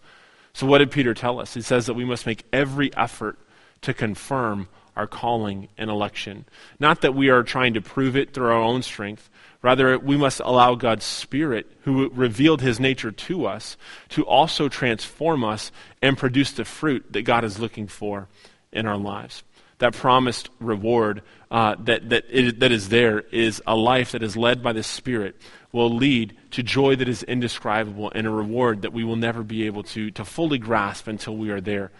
So, 0.52 0.64
what 0.64 0.78
did 0.78 0.92
Peter 0.92 1.12
tell 1.12 1.40
us? 1.40 1.54
He 1.54 1.60
says 1.60 1.86
that 1.86 1.94
we 1.94 2.04
must 2.04 2.24
make 2.24 2.44
every 2.52 2.94
effort 2.96 3.36
to 3.80 3.92
confirm 3.92 4.68
our 4.96 5.06
calling 5.06 5.68
and 5.78 5.90
election. 5.90 6.44
Not 6.78 7.00
that 7.02 7.14
we 7.14 7.28
are 7.30 7.42
trying 7.42 7.74
to 7.74 7.80
prove 7.80 8.16
it 8.16 8.34
through 8.34 8.46
our 8.46 8.52
own 8.52 8.82
strength, 8.82 9.30
Rather, 9.62 9.98
we 9.98 10.16
must 10.16 10.40
allow 10.40 10.74
God's 10.74 11.04
Spirit, 11.04 11.70
who 11.82 12.08
revealed 12.10 12.62
his 12.62 12.80
nature 12.80 13.12
to 13.12 13.46
us, 13.46 13.76
to 14.10 14.24
also 14.24 14.68
transform 14.68 15.44
us 15.44 15.70
and 16.00 16.16
produce 16.16 16.52
the 16.52 16.64
fruit 16.64 17.12
that 17.12 17.22
God 17.22 17.44
is 17.44 17.58
looking 17.58 17.86
for 17.86 18.26
in 18.72 18.86
our 18.86 18.96
lives. 18.96 19.42
That 19.78 19.94
promised 19.94 20.48
reward 20.60 21.22
uh, 21.50 21.74
that, 21.80 22.08
that, 22.08 22.24
it, 22.30 22.60
that 22.60 22.72
is 22.72 22.88
there 22.88 23.20
is 23.32 23.60
a 23.66 23.76
life 23.76 24.12
that 24.12 24.22
is 24.22 24.36
led 24.36 24.62
by 24.62 24.72
the 24.72 24.82
Spirit, 24.82 25.36
will 25.72 25.90
lead 25.90 26.36
to 26.52 26.62
joy 26.62 26.96
that 26.96 27.08
is 27.08 27.22
indescribable 27.24 28.10
and 28.14 28.26
a 28.26 28.30
reward 28.30 28.82
that 28.82 28.92
we 28.92 29.04
will 29.04 29.16
never 29.16 29.42
be 29.42 29.66
able 29.66 29.82
to, 29.82 30.10
to 30.12 30.24
fully 30.24 30.58
grasp 30.58 31.06
until 31.06 31.36
we 31.36 31.50
are 31.50 31.60
there. 31.60 31.90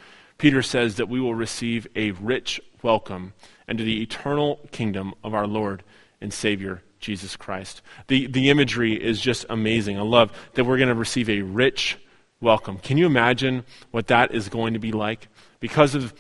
Peter 0.41 0.63
says 0.63 0.97
that 0.97 1.11
we 1.11 1.21
will 1.21 1.35
receive 1.35 1.87
a 1.95 2.13
rich 2.13 2.63
welcome 2.83 3.35
into 3.69 3.85
the 3.85 4.01
eternal 4.01 4.59
kingdom 4.73 5.13
of 5.23 5.35
our 5.35 5.47
Lord 5.47 5.83
and 6.19 6.33
Savior 6.33 6.83
Jesus 6.99 7.37
Christ. 7.37 7.83
The, 8.07 8.27
the 8.27 8.49
imagery 8.49 8.95
is 8.95 9.21
just 9.21 9.45
amazing. 9.51 9.99
I 9.99 10.01
love 10.01 10.33
that 10.55 10.65
we're 10.65 10.79
going 10.79 10.89
to 10.89 10.95
receive 10.95 11.29
a 11.29 11.43
rich 11.43 11.99
welcome. 12.41 12.79
Can 12.79 12.97
you 12.97 13.05
imagine 13.05 13.65
what 13.91 14.07
that 14.07 14.33
is 14.35 14.49
going 14.49 14.73
to 14.73 14.79
be 14.79 14.93
like? 14.93 15.29
Because 15.61 15.95
of 15.95 16.15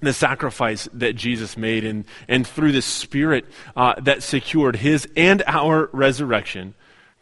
the 0.00 0.14
sacrifice 0.14 0.88
that 0.94 1.14
Jesus 1.14 1.54
made 1.54 1.84
and, 1.84 2.06
and 2.28 2.46
through 2.46 2.72
the 2.72 2.80
Spirit 2.80 3.44
uh, 3.76 4.00
that 4.00 4.22
secured 4.22 4.76
his 4.76 5.06
and 5.14 5.42
our 5.46 5.90
resurrection, 5.92 6.72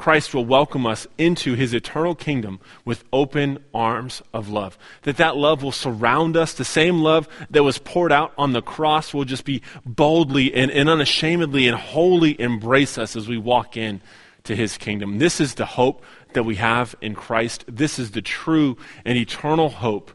Christ 0.00 0.32
will 0.32 0.46
welcome 0.46 0.86
us 0.86 1.06
into 1.18 1.52
his 1.52 1.74
eternal 1.74 2.14
kingdom 2.14 2.58
with 2.86 3.04
open 3.12 3.62
arms 3.74 4.22
of 4.32 4.48
love. 4.48 4.78
That 5.02 5.18
that 5.18 5.36
love 5.36 5.62
will 5.62 5.72
surround 5.72 6.38
us. 6.38 6.54
The 6.54 6.64
same 6.64 7.02
love 7.02 7.28
that 7.50 7.64
was 7.64 7.76
poured 7.76 8.10
out 8.10 8.32
on 8.38 8.54
the 8.54 8.62
cross 8.62 9.12
will 9.12 9.26
just 9.26 9.44
be 9.44 9.60
boldly 9.84 10.54
and, 10.54 10.70
and 10.70 10.88
unashamedly 10.88 11.68
and 11.68 11.76
wholly 11.76 12.40
embrace 12.40 12.96
us 12.96 13.14
as 13.14 13.28
we 13.28 13.36
walk 13.36 13.76
in 13.76 14.00
to 14.44 14.56
his 14.56 14.78
kingdom. 14.78 15.18
This 15.18 15.38
is 15.38 15.56
the 15.56 15.66
hope 15.66 16.02
that 16.32 16.44
we 16.44 16.54
have 16.54 16.94
in 17.02 17.14
Christ. 17.14 17.66
This 17.68 17.98
is 17.98 18.12
the 18.12 18.22
true 18.22 18.78
and 19.04 19.18
eternal 19.18 19.68
hope 19.68 20.12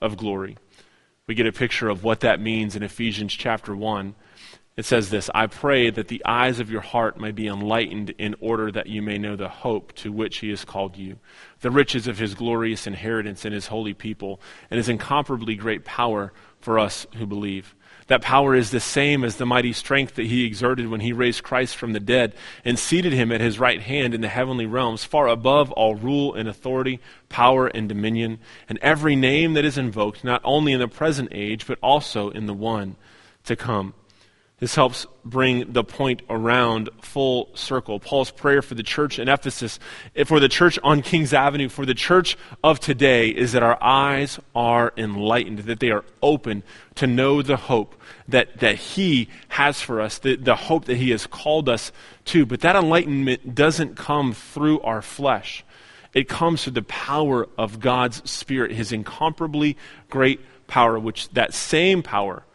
of 0.00 0.16
glory. 0.16 0.56
We 1.26 1.34
get 1.34 1.46
a 1.46 1.52
picture 1.52 1.90
of 1.90 2.02
what 2.02 2.20
that 2.20 2.40
means 2.40 2.74
in 2.74 2.82
Ephesians 2.82 3.34
chapter 3.34 3.76
1 3.76 4.14
it 4.76 4.84
says 4.84 5.08
this 5.08 5.30
I 5.34 5.46
pray 5.46 5.88
that 5.90 6.08
the 6.08 6.22
eyes 6.26 6.60
of 6.60 6.70
your 6.70 6.82
heart 6.82 7.18
may 7.18 7.32
be 7.32 7.46
enlightened 7.46 8.10
in 8.18 8.36
order 8.40 8.70
that 8.72 8.88
you 8.88 9.00
may 9.00 9.16
know 9.16 9.34
the 9.34 9.48
hope 9.48 9.94
to 9.96 10.12
which 10.12 10.38
he 10.38 10.50
has 10.50 10.64
called 10.64 10.96
you, 10.96 11.18
the 11.60 11.70
riches 11.70 12.06
of 12.06 12.18
his 12.18 12.34
glorious 12.34 12.86
inheritance 12.86 13.44
in 13.44 13.52
his 13.52 13.68
holy 13.68 13.94
people, 13.94 14.40
and 14.70 14.76
his 14.76 14.88
incomparably 14.88 15.54
great 15.54 15.84
power 15.84 16.32
for 16.60 16.78
us 16.78 17.06
who 17.16 17.26
believe. 17.26 17.74
That 18.08 18.22
power 18.22 18.54
is 18.54 18.70
the 18.70 18.78
same 18.78 19.24
as 19.24 19.36
the 19.36 19.46
mighty 19.46 19.72
strength 19.72 20.14
that 20.14 20.26
he 20.26 20.44
exerted 20.44 20.88
when 20.88 21.00
he 21.00 21.12
raised 21.12 21.42
Christ 21.42 21.74
from 21.74 21.92
the 21.92 21.98
dead 21.98 22.34
and 22.64 22.78
seated 22.78 23.12
him 23.12 23.32
at 23.32 23.40
his 23.40 23.58
right 23.58 23.80
hand 23.80 24.14
in 24.14 24.20
the 24.20 24.28
heavenly 24.28 24.66
realms, 24.66 25.02
far 25.02 25.26
above 25.26 25.72
all 25.72 25.96
rule 25.96 26.34
and 26.34 26.48
authority, 26.48 27.00
power 27.28 27.66
and 27.66 27.88
dominion, 27.88 28.38
and 28.68 28.78
every 28.80 29.16
name 29.16 29.54
that 29.54 29.64
is 29.64 29.76
invoked, 29.76 30.22
not 30.22 30.40
only 30.44 30.72
in 30.72 30.78
the 30.80 30.86
present 30.86 31.30
age, 31.32 31.66
but 31.66 31.78
also 31.82 32.30
in 32.30 32.46
the 32.46 32.54
one 32.54 32.96
to 33.44 33.56
come. 33.56 33.94
This 34.58 34.74
helps 34.74 35.06
bring 35.22 35.74
the 35.74 35.84
point 35.84 36.22
around 36.30 36.88
full 37.02 37.50
circle. 37.52 38.00
Paul's 38.00 38.30
prayer 38.30 38.62
for 38.62 38.74
the 38.74 38.82
church 38.82 39.18
in 39.18 39.28
Ephesus, 39.28 39.78
eh, 40.14 40.24
for 40.24 40.40
the 40.40 40.48
church 40.48 40.78
on 40.82 41.02
Kings 41.02 41.34
Avenue, 41.34 41.68
for 41.68 41.84
the 41.84 41.92
church 41.92 42.38
of 42.64 42.80
today 42.80 43.28
is 43.28 43.52
that 43.52 43.62
our 43.62 43.76
eyes 43.82 44.40
are 44.54 44.94
enlightened, 44.96 45.58
that 45.58 45.80
they 45.80 45.90
are 45.90 46.06
open 46.22 46.62
to 46.94 47.06
know 47.06 47.42
the 47.42 47.58
hope 47.58 48.00
that, 48.28 48.60
that 48.60 48.76
he 48.76 49.28
has 49.48 49.82
for 49.82 50.00
us, 50.00 50.20
the, 50.20 50.36
the 50.36 50.56
hope 50.56 50.86
that 50.86 50.96
he 50.96 51.10
has 51.10 51.26
called 51.26 51.68
us 51.68 51.92
to. 52.24 52.46
But 52.46 52.62
that 52.62 52.76
enlightenment 52.76 53.54
doesn't 53.54 53.96
come 53.96 54.32
through 54.32 54.80
our 54.80 55.02
flesh. 55.02 55.66
It 56.14 56.30
comes 56.30 56.64
through 56.64 56.72
the 56.72 56.82
power 56.82 57.46
of 57.58 57.78
God's 57.78 58.22
Spirit, 58.28 58.72
his 58.72 58.90
incomparably 58.90 59.76
great 60.08 60.40
power, 60.66 60.98
which 60.98 61.28
that 61.30 61.52
same 61.52 62.02
power 62.02 62.45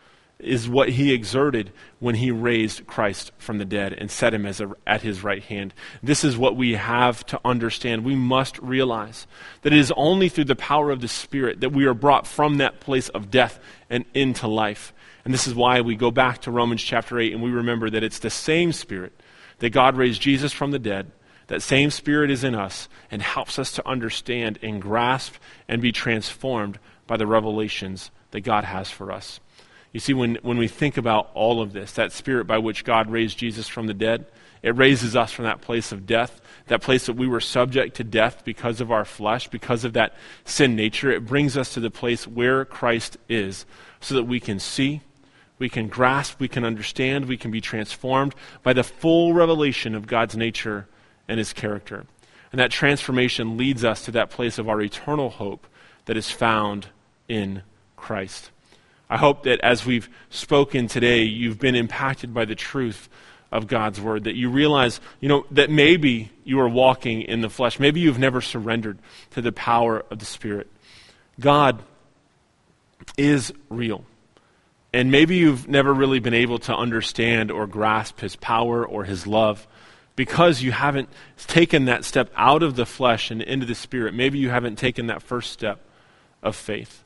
is 0.43 0.67
what 0.67 0.89
he 0.89 1.13
exerted 1.13 1.71
when 1.99 2.15
he 2.15 2.31
raised 2.31 2.87
Christ 2.87 3.31
from 3.37 3.57
the 3.57 3.65
dead 3.65 3.93
and 3.93 4.09
set 4.09 4.33
him 4.33 4.45
as 4.45 4.59
a, 4.59 4.71
at 4.85 5.01
his 5.01 5.23
right 5.23 5.43
hand. 5.43 5.73
This 6.01 6.23
is 6.23 6.37
what 6.37 6.55
we 6.55 6.73
have 6.73 7.25
to 7.27 7.39
understand. 7.45 8.03
We 8.03 8.15
must 8.15 8.57
realize 8.59 9.27
that 9.61 9.73
it 9.73 9.79
is 9.79 9.93
only 9.95 10.29
through 10.29 10.45
the 10.45 10.55
power 10.55 10.91
of 10.91 11.01
the 11.01 11.07
Spirit 11.07 11.61
that 11.61 11.71
we 11.71 11.85
are 11.85 11.93
brought 11.93 12.27
from 12.27 12.57
that 12.57 12.79
place 12.79 13.09
of 13.09 13.31
death 13.31 13.59
and 13.89 14.05
into 14.13 14.47
life. 14.47 14.93
And 15.23 15.33
this 15.33 15.47
is 15.47 15.53
why 15.53 15.81
we 15.81 15.95
go 15.95 16.11
back 16.11 16.41
to 16.41 16.51
Romans 16.51 16.81
chapter 16.81 17.19
8 17.19 17.33
and 17.33 17.43
we 17.43 17.51
remember 17.51 17.89
that 17.89 18.03
it's 18.03 18.19
the 18.19 18.29
same 18.29 18.71
Spirit 18.71 19.13
that 19.59 19.69
God 19.69 19.95
raised 19.95 20.21
Jesus 20.21 20.51
from 20.51 20.71
the 20.71 20.79
dead. 20.79 21.11
That 21.47 21.61
same 21.61 21.91
Spirit 21.91 22.31
is 22.31 22.43
in 22.43 22.55
us 22.55 22.87
and 23.11 23.21
helps 23.21 23.59
us 23.59 23.73
to 23.73 23.87
understand 23.87 24.57
and 24.63 24.81
grasp 24.81 25.35
and 25.67 25.81
be 25.81 25.91
transformed 25.91 26.79
by 27.07 27.17
the 27.17 27.27
revelations 27.27 28.09
that 28.31 28.41
God 28.41 28.63
has 28.63 28.89
for 28.89 29.11
us. 29.11 29.39
You 29.91 29.99
see, 29.99 30.13
when, 30.13 30.37
when 30.41 30.57
we 30.57 30.67
think 30.67 30.97
about 30.97 31.29
all 31.33 31.61
of 31.61 31.73
this, 31.73 31.93
that 31.93 32.11
spirit 32.11 32.45
by 32.45 32.57
which 32.57 32.85
God 32.85 33.09
raised 33.09 33.37
Jesus 33.37 33.67
from 33.67 33.87
the 33.87 33.93
dead, 33.93 34.25
it 34.61 34.75
raises 34.77 35.15
us 35.15 35.31
from 35.31 35.45
that 35.45 35.61
place 35.61 35.91
of 35.91 36.05
death, 36.05 36.39
that 36.67 36.81
place 36.81 37.07
that 37.07 37.13
we 37.13 37.27
were 37.27 37.39
subject 37.39 37.95
to 37.97 38.03
death 38.03 38.43
because 38.45 38.79
of 38.79 38.91
our 38.91 39.03
flesh, 39.03 39.47
because 39.47 39.83
of 39.83 39.93
that 39.93 40.13
sin 40.45 40.75
nature. 40.75 41.11
It 41.11 41.25
brings 41.25 41.57
us 41.57 41.73
to 41.73 41.79
the 41.79 41.89
place 41.89 42.27
where 42.27 42.63
Christ 42.63 43.17
is 43.27 43.65
so 43.99 44.15
that 44.15 44.23
we 44.23 44.39
can 44.39 44.59
see, 44.59 45.01
we 45.57 45.67
can 45.67 45.87
grasp, 45.87 46.39
we 46.39 46.47
can 46.47 46.63
understand, 46.63 47.25
we 47.25 47.37
can 47.37 47.51
be 47.51 47.61
transformed 47.61 48.35
by 48.63 48.73
the 48.73 48.83
full 48.83 49.33
revelation 49.33 49.95
of 49.95 50.07
God's 50.07 50.37
nature 50.37 50.87
and 51.27 51.39
his 51.39 51.53
character. 51.53 52.05
And 52.51 52.59
that 52.59 52.71
transformation 52.71 53.57
leads 53.57 53.83
us 53.83 54.05
to 54.05 54.11
that 54.11 54.29
place 54.29 54.57
of 54.57 54.69
our 54.69 54.81
eternal 54.81 55.29
hope 55.29 55.65
that 56.05 56.17
is 56.17 56.29
found 56.29 56.87
in 57.27 57.63
Christ. 57.95 58.51
I 59.11 59.17
hope 59.17 59.43
that 59.43 59.59
as 59.59 59.85
we've 59.85 60.09
spoken 60.29 60.87
today, 60.87 61.23
you've 61.23 61.59
been 61.59 61.75
impacted 61.75 62.33
by 62.33 62.45
the 62.45 62.55
truth 62.55 63.09
of 63.51 63.67
God's 63.67 63.99
word, 63.99 64.23
that 64.23 64.35
you 64.35 64.49
realize, 64.49 65.01
you 65.19 65.27
know, 65.27 65.45
that 65.51 65.69
maybe 65.69 66.31
you 66.45 66.61
are 66.61 66.69
walking 66.69 67.21
in 67.21 67.41
the 67.41 67.49
flesh. 67.49 67.77
Maybe 67.77 67.99
you've 67.99 68.17
never 68.17 68.39
surrendered 68.39 68.99
to 69.31 69.41
the 69.41 69.51
power 69.51 70.05
of 70.09 70.19
the 70.19 70.25
Spirit. 70.25 70.67
God 71.41 71.83
is 73.17 73.51
real. 73.67 74.05
And 74.93 75.11
maybe 75.11 75.35
you've 75.35 75.67
never 75.67 75.93
really 75.93 76.19
been 76.19 76.33
able 76.33 76.59
to 76.59 76.73
understand 76.73 77.51
or 77.51 77.67
grasp 77.67 78.21
his 78.21 78.37
power 78.37 78.85
or 78.85 79.03
his 79.03 79.27
love 79.27 79.67
because 80.15 80.61
you 80.61 80.71
haven't 80.71 81.09
taken 81.47 81.83
that 81.85 82.05
step 82.05 82.31
out 82.37 82.63
of 82.63 82.77
the 82.77 82.85
flesh 82.85 83.29
and 83.29 83.41
into 83.41 83.65
the 83.65 83.75
spirit. 83.75 84.13
Maybe 84.13 84.39
you 84.39 84.51
haven't 84.51 84.77
taken 84.77 85.07
that 85.07 85.21
first 85.21 85.51
step 85.51 85.81
of 86.41 86.55
faith. 86.55 87.03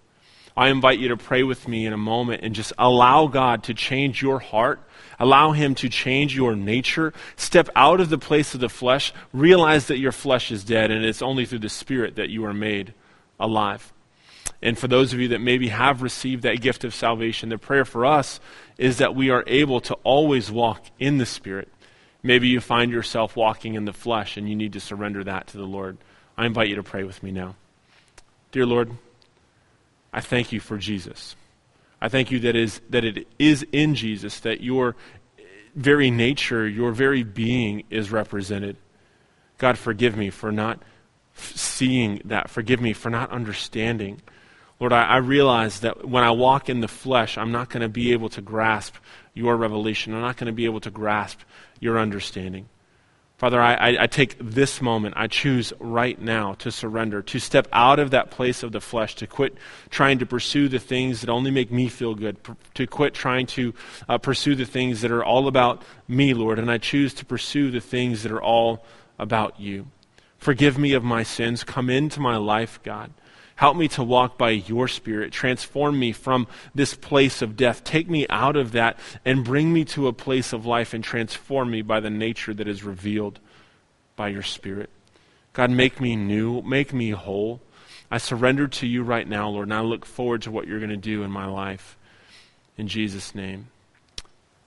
I 0.58 0.70
invite 0.70 1.00
you 1.00 1.10
to 1.10 1.18
pray 1.18 1.44
with 1.44 1.68
me 1.68 1.86
in 1.86 1.92
a 1.92 1.98
moment 1.98 2.44
and 2.44 2.56
just 2.56 2.72
allow 2.78 3.28
God 3.28 3.64
to 3.64 3.74
change 3.74 4.22
your 4.22 4.40
heart. 4.40 4.80
Allow 5.20 5.52
Him 5.52 5.76
to 5.76 5.90
change 5.90 6.36
your 6.36 6.56
nature. 6.56 7.14
Step 7.36 7.70
out 7.76 8.00
of 8.00 8.10
the 8.10 8.18
place 8.18 8.54
of 8.54 8.62
the 8.62 8.70
flesh. 8.70 9.14
Realize 9.34 9.88
that 9.88 9.98
your 9.98 10.14
flesh 10.14 10.52
is 10.52 10.64
dead 10.64 10.92
and 10.92 11.04
it's 11.04 11.22
only 11.22 11.46
through 11.46 11.60
the 11.60 11.70
Spirit 11.70 12.16
that 12.16 12.30
you 12.30 12.46
are 12.46 12.54
made 12.54 12.94
alive. 13.40 13.92
And 14.62 14.78
for 14.78 14.88
those 14.88 15.14
of 15.14 15.20
you 15.20 15.30
that 15.30 15.42
maybe 15.42 15.68
have 15.68 16.02
received 16.02 16.44
that 16.44 16.62
gift 16.62 16.86
of 16.86 16.96
salvation, 16.96 17.50
the 17.50 17.58
prayer 17.58 17.86
for 17.86 18.06
us 18.06 18.40
is 18.78 18.98
that 18.98 19.14
we 19.14 19.30
are 19.30 19.44
able 19.48 19.82
to 19.82 19.94
always 20.04 20.50
walk 20.50 20.86
in 21.00 21.18
the 21.18 21.26
Spirit. 21.26 21.68
Maybe 22.24 22.48
you 22.48 22.62
find 22.62 22.92
yourself 22.92 23.36
walking 23.36 23.76
in 23.76 23.86
the 23.86 23.94
flesh 23.94 24.38
and 24.38 24.50
you 24.50 24.56
need 24.56 24.74
to 24.74 24.80
surrender 24.80 25.24
that 25.26 25.48
to 25.48 25.58
the 25.58 25.66
Lord. 25.68 25.98
I 26.38 26.46
invite 26.46 26.70
you 26.70 26.76
to 26.76 26.84
pray 26.84 27.04
with 27.04 27.22
me 27.22 27.32
now. 27.32 27.56
Dear 28.52 28.66
Lord, 28.66 28.92
I 30.16 30.22
thank 30.22 30.54
you 30.54 30.62
for 30.62 30.78
Jesus. 30.78 31.36
I 32.00 32.08
thank 32.08 32.32
you 32.32 32.40
that, 32.40 32.56
is, 32.56 32.80
that 32.90 33.04
it 33.04 33.28
is 33.38 33.66
in 33.74 33.96
Jesus 33.96 34.40
that 34.40 34.62
your 34.62 34.96
very 35.76 36.10
nature, 36.10 36.66
your 36.66 36.94
very 36.94 37.22
being 37.22 37.84
is 37.90 38.14
represented. 38.14 38.78
God, 39.58 39.78
forgive 39.78 40.16
me 40.16 40.30
for 40.30 40.54
not 40.54 40.82
seeing 41.36 42.22
that. 42.24 42.50
Forgive 42.50 42.80
me 42.80 42.94
for 42.94 43.10
not 43.10 43.30
understanding. 43.30 44.22
Lord, 44.80 44.94
I, 44.94 45.04
I 45.04 45.18
realize 45.18 45.82
that 45.82 46.08
when 46.08 46.24
I 46.24 46.32
walk 46.32 46.70
in 46.70 46.80
the 46.80 46.88
flesh, 46.88 47.38
I'm 47.38 47.52
not 47.52 47.70
going 47.70 47.82
to 47.82 47.90
be 47.90 48.14
able 48.14 48.30
to 48.30 48.42
grasp 48.42 48.96
your 49.34 49.58
revelation. 49.58 50.14
I'm 50.14 50.22
not 50.22 50.38
going 50.38 50.48
to 50.48 50.54
be 50.54 50.64
able 50.64 50.80
to 50.80 50.92
grasp 50.92 51.42
your 51.82 52.00
understanding. 52.00 52.70
Father, 53.38 53.62
I, 53.62 53.98
I, 54.00 54.08
take 54.08 54.38
this 54.40 54.82
moment, 54.82 55.16
I 55.18 55.28
choose 55.28 55.74
right 55.80 56.20
now 56.22 56.54
to 56.56 56.72
surrender, 56.72 57.22
to 57.24 57.38
step 57.38 57.68
out 57.74 58.00
of 58.00 58.12
that 58.12 58.32
place 58.32 58.64
of 58.64 58.72
the 58.72 58.80
flesh, 58.80 59.14
to 59.16 59.28
quit 59.28 59.58
trying 59.90 60.20
to 60.20 60.26
pursue 60.26 60.70
the 60.70 60.80
things 60.80 61.20
that 61.20 61.30
only 61.30 61.52
make 61.52 61.70
me 61.70 61.90
feel 61.90 62.16
good, 62.16 62.38
to 62.76 62.88
quit 62.88 63.14
trying 63.14 63.46
to 63.48 63.74
uh, 64.08 64.18
pursue 64.18 64.56
the 64.56 64.66
things 64.66 65.02
that 65.02 65.12
are 65.12 65.24
all 65.24 65.50
about 65.50 65.84
me, 66.08 66.34
Lord, 66.34 66.60
and 66.60 66.72
I 66.72 66.78
choose 66.78 67.14
to 67.16 67.26
pursue 67.26 67.72
the 67.72 67.82
things 67.82 68.24
that 68.24 68.32
are 68.32 68.42
all 68.42 68.86
about 69.20 69.60
you. 69.60 69.88
Forgive 70.38 70.78
me 70.78 70.94
of 70.94 71.04
my 71.04 71.24
sins. 71.24 71.66
Come 71.66 71.90
into 71.90 72.22
my 72.22 72.38
life, 72.38 72.80
God. 72.84 73.12
Help 73.56 73.78
me 73.78 73.88
to 73.88 74.04
walk 74.04 74.38
by 74.38 74.50
your 74.50 74.88
Spirit. 74.88 75.32
Transform 75.32 75.98
me 75.98 76.12
from 76.12 76.46
this 76.74 76.94
place 76.94 77.42
of 77.42 77.56
death. 77.56 77.86
Take 77.86 78.10
me 78.10 78.28
out 78.30 78.58
of 78.58 78.74
that 78.74 79.00
and 79.24 79.46
bring 79.46 79.72
me 79.72 79.86
to 79.86 80.08
a 80.08 80.14
place 80.14 80.52
of 80.52 80.66
life 80.66 80.94
and 80.94 81.02
transform 81.04 81.72
me 81.72 81.82
by 81.82 82.02
the 82.02 82.10
nature 82.10 82.54
that 82.54 82.68
is 82.68 82.84
revealed 82.84 83.40
by 84.18 84.28
your 84.28 84.44
Spirit. 84.44 84.90
God, 85.54 85.72
make 85.72 86.02
me 86.02 86.18
new. 86.18 86.62
Make 86.64 86.94
me 86.94 87.12
whole. 87.12 87.62
I 88.12 88.18
surrender 88.18 88.68
to 88.68 88.88
you 88.88 89.04
right 89.04 89.28
now, 89.28 89.50
Lord, 89.50 89.68
and 89.68 89.74
I 89.74 89.80
look 89.80 90.06
forward 90.06 90.42
to 90.44 90.52
what 90.52 90.68
you're 90.68 90.80
going 90.80 90.90
to 90.90 90.98
do 90.98 91.24
in 91.24 91.32
my 91.32 91.46
life. 91.46 91.98
In 92.78 92.90
Jesus' 92.90 93.34
name. 93.34 93.68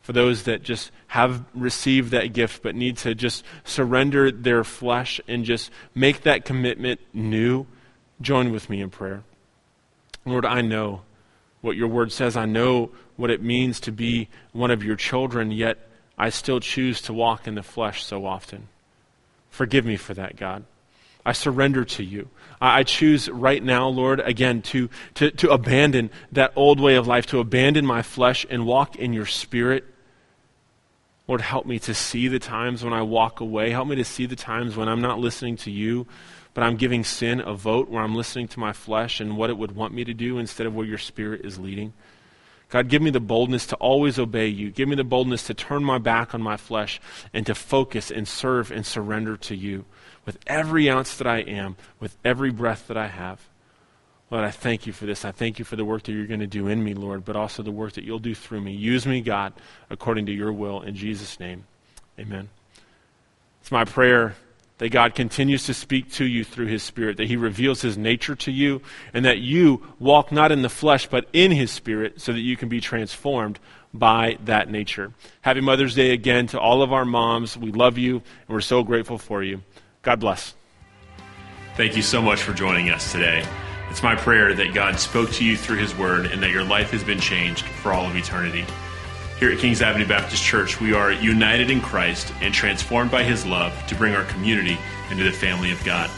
For 0.01 0.15
those 0.15 0.45
that 0.45 0.63
just 0.63 0.91
have 1.09 1.45
received 1.55 2.13
that 2.13 2.33
gift 2.33 2.63
but 2.63 2.75
need 2.75 2.97
to 2.99 3.15
just 3.15 3.45
surrender 3.65 4.31
their 4.31 4.65
flesh 4.65 5.21
and 5.29 5.45
just 5.45 5.71
make 5.95 6.23
that 6.23 6.47
commitment 6.47 7.01
new 7.13 7.67
Join 8.21 8.53
with 8.53 8.69
me 8.69 8.81
in 8.81 8.91
prayer. 8.91 9.23
Lord, 10.25 10.45
I 10.45 10.61
know 10.61 11.03
what 11.61 11.77
your 11.77 11.89
word 11.89 12.13
says. 12.13 12.37
I 12.37 12.47
know 12.47 12.91
what 13.17 13.31
it 13.31 13.43
means 13.43 13.81
to 13.81 13.93
be 13.93 14.29
one 14.53 14.71
of 14.71 14.85
your 14.85 14.97
children, 14.97 15.51
yet 15.51 15.79
I 16.17 16.31
still 16.31 16.61
choose 16.61 17.01
to 17.03 17.13
walk 17.13 17.47
in 17.47 17.55
the 17.55 17.63
flesh 17.63 18.05
so 18.05 18.27
often. 18.27 18.69
Forgive 19.51 19.85
me 19.85 19.97
for 19.97 20.15
that, 20.15 20.37
God. 20.37 20.65
I 21.25 21.33
surrender 21.33 21.85
to 21.85 22.03
you. 22.03 22.29
I, 22.61 22.83
choose 22.85 23.29
right 23.29 23.63
now, 23.63 23.89
Lord, 23.89 24.21
again, 24.21 24.63
to, 24.63 24.89
to, 25.15 25.31
to 25.33 25.51
abandon 25.51 26.11
that 26.33 26.53
old 26.57 26.81
way 26.81 26.95
of 26.95 27.07
life, 27.07 27.27
to 27.27 27.39
abandon 27.39 27.85
my 27.85 28.03
flesh 28.03 28.47
and 28.49 28.67
walk 28.67 28.97
in 28.97 29.13
your 29.13 29.27
spirit. 29.27 29.85
Lord, 31.27 31.43
help 31.43 31.67
me 31.67 31.79
to 31.81 31.93
see 31.93 32.29
the 32.29 32.39
times 32.39 32.83
when 32.83 32.95
I 32.95 33.03
walk 33.03 33.41
away. 33.41 33.71
Help 33.71 33.89
me 33.89 33.97
to 33.97 34.05
see 34.05 34.27
the 34.27 34.37
times 34.37 34.77
when 34.77 34.89
I'm 34.89 35.03
not 35.03 35.19
listening 35.19 35.57
to 35.59 35.71
you, 35.71 36.07
but 36.55 36.65
I'm 36.65 36.77
giving 36.77 37.05
sin 37.05 37.41
a 37.41 37.55
vote 37.55 37.89
where 37.89 38.03
I'm 38.03 38.15
listening 38.15 38.49
to 38.49 38.61
my 38.61 38.73
flesh 38.73 39.21
and 39.21 39.37
what 39.37 39.51
it 39.51 39.59
would 39.59 39.73
want 39.73 39.95
me 39.95 40.05
to 40.05 40.15
do 40.15 40.39
instead 40.39 40.67
of 40.67 40.75
where 40.75 40.87
your 40.87 40.99
spirit 40.99 41.45
is 41.45 41.59
leading. 41.59 41.93
God, 42.71 42.89
give 42.89 43.01
me 43.01 43.11
the 43.11 43.21
boldness 43.21 43.67
to 43.69 43.77
always 43.77 44.19
obey 44.19 44.49
you. 44.49 44.71
Give 44.71 44.89
me 44.89 44.97
the 44.97 45.05
boldness 45.05 45.45
to 45.45 45.55
turn 45.55 45.83
my 45.83 45.99
back 45.99 46.35
on 46.35 46.43
my 46.43 46.57
flesh 46.57 47.01
and 47.33 47.47
to 47.47 47.55
focus 47.55 48.11
and 48.11 48.29
serve 48.29 48.71
and 48.71 48.85
surrender 48.85 49.37
to 49.39 49.57
you 49.57 49.87
with 50.27 50.39
every 50.47 50.91
ounce 50.91 51.17
that 51.17 51.27
I 51.27 51.39
am, 51.39 51.77
with 51.99 52.19
every 52.25 52.51
breath 52.51 52.89
that 52.89 52.97
I 52.99 53.07
have. 53.07 53.41
Lord, 54.31 54.45
I 54.45 54.51
thank 54.51 54.87
you 54.87 54.93
for 54.93 55.07
this. 55.07 55.25
I 55.25 55.33
thank 55.33 55.59
you 55.59 55.65
for 55.65 55.77
the 55.77 55.87
work 55.87 56.03
that 56.03 56.13
you're 56.13 56.27
going 56.27 56.41
to 56.41 56.47
do 56.47 56.69
in 56.69 56.85
me, 56.85 56.93
Lord, 56.93 57.25
but 57.25 57.35
also 57.35 57.63
the 57.63 57.71
work 57.71 57.95
that 57.95 58.05
you'll 58.05 58.19
do 58.19 58.35
through 58.35 58.61
me. 58.61 58.73
Use 58.73 59.07
me, 59.07 59.23
God, 59.23 59.55
according 59.89 60.27
to 60.27 60.33
your 60.33 60.53
will. 60.53 60.83
In 60.83 60.95
Jesus' 60.95 61.41
name, 61.41 61.65
amen. 62.19 62.51
It's 63.63 63.73
my 63.73 63.87
prayer 63.87 64.37
that 64.79 64.91
God 64.91 65.15
continues 65.15 65.65
to 65.67 65.75
speak 65.75 66.11
to 66.13 66.25
you 66.25 66.45
through 66.45 66.67
His 66.67 66.83
Spirit, 66.83 67.17
that 67.19 67.29
He 67.29 67.37
reveals 67.37 67.83
His 67.83 67.99
nature 67.99 68.35
to 68.37 68.51
you, 68.51 68.81
and 69.13 69.25
that 69.25 69.39
you 69.39 69.87
walk 69.99 70.33
not 70.33 70.53
in 70.53 70.63
the 70.63 70.69
flesh, 70.69 71.07
but 71.09 71.29
in 71.33 71.51
His 71.51 71.71
Spirit, 71.71 72.21
so 72.21 72.33
that 72.33 72.41
you 72.41 72.57
can 72.57 72.69
be 72.69 72.81
transformed 72.81 73.59
by 73.93 74.39
that 74.45 74.71
nature. 74.71 75.13
Happy 75.41 75.61
Mother's 75.61 75.95
Day 75.95 76.13
again 76.13 76.47
to 76.49 76.61
all 76.61 76.83
of 76.83 76.93
our 76.93 77.05
moms. 77.05 77.57
We 77.57 77.73
love 77.73 77.99
you, 77.99 78.17
and 78.17 78.49
we're 78.49 78.61
so 78.61 78.83
grateful 78.83 79.19
for 79.19 79.43
you. 79.43 79.63
God 80.03 80.21
bless. 80.21 80.55
Thank 81.77 81.97
you 81.97 82.03
so 82.03 82.21
much 82.21 82.43
for 82.43 82.53
joining 82.53 82.91
us 82.91 83.13
today. 83.13 83.45
It's 83.91 84.03
my 84.03 84.15
prayer 84.15 84.55
that 84.55 84.75
God 84.75 84.99
spoke 84.99 85.31
to 85.33 85.45
you 85.45 85.57
through 85.57 85.79
His 85.79 85.97
Word 85.97 86.27
and 86.27 86.43
that 86.43 86.51
your 86.51 86.65
life 86.65 86.91
has 86.91 87.03
been 87.03 87.21
changed 87.21 87.65
for 87.65 87.93
all 87.93 88.07
of 88.07 88.15
eternity. 88.17 88.65
Here 89.39 89.53
at 89.53 89.59
Kings 89.59 89.83
Avenue 89.83 90.05
Baptist 90.05 90.43
Church, 90.43 90.81
we 90.81 90.93
are 90.95 91.13
united 91.13 91.71
in 91.71 91.81
Christ 91.81 92.33
and 92.41 92.53
transformed 92.53 93.13
by 93.13 93.23
His 93.23 93.47
love 93.47 93.87
to 93.87 93.95
bring 93.95 94.17
our 94.17 94.25
community 94.25 94.77
into 95.13 95.23
the 95.23 95.31
family 95.31 95.71
of 95.71 95.83
God. 95.85 96.11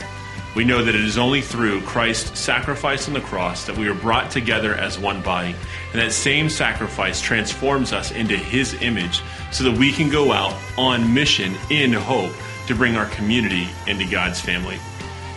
We 0.56 0.64
know 0.64 0.83
that 0.83 0.94
it 0.94 1.04
is 1.04 1.18
only 1.18 1.42
through 1.42 1.83
Christ's 1.83 2.40
sacrifice 2.40 3.09
on 3.09 3.12
the 3.12 3.20
cross 3.20 3.66
that 3.66 3.76
we 3.76 3.88
are 3.88 3.94
brought 3.94 4.30
together 4.30 4.74
as 4.74 4.98
one 4.98 5.20
body. 5.20 5.54
And 5.92 6.00
that 6.00 6.12
same 6.12 6.48
sacrifice 6.48 7.20
transforms 7.20 7.92
us 7.92 8.11
into 8.11 8.38
His 8.38 8.72
image 8.80 9.20
so 9.52 9.64
that 9.64 9.78
we 9.78 9.92
can 9.92 10.09
go 10.09 10.33
out 10.33 10.59
on 10.78 11.12
mission 11.12 11.55
in 11.68 11.92
hope 11.92 12.32
to 12.68 12.74
bring 12.74 12.97
our 12.97 13.07
community 13.11 13.68
into 13.86 14.11
God's 14.11 14.40
family. 14.40 14.78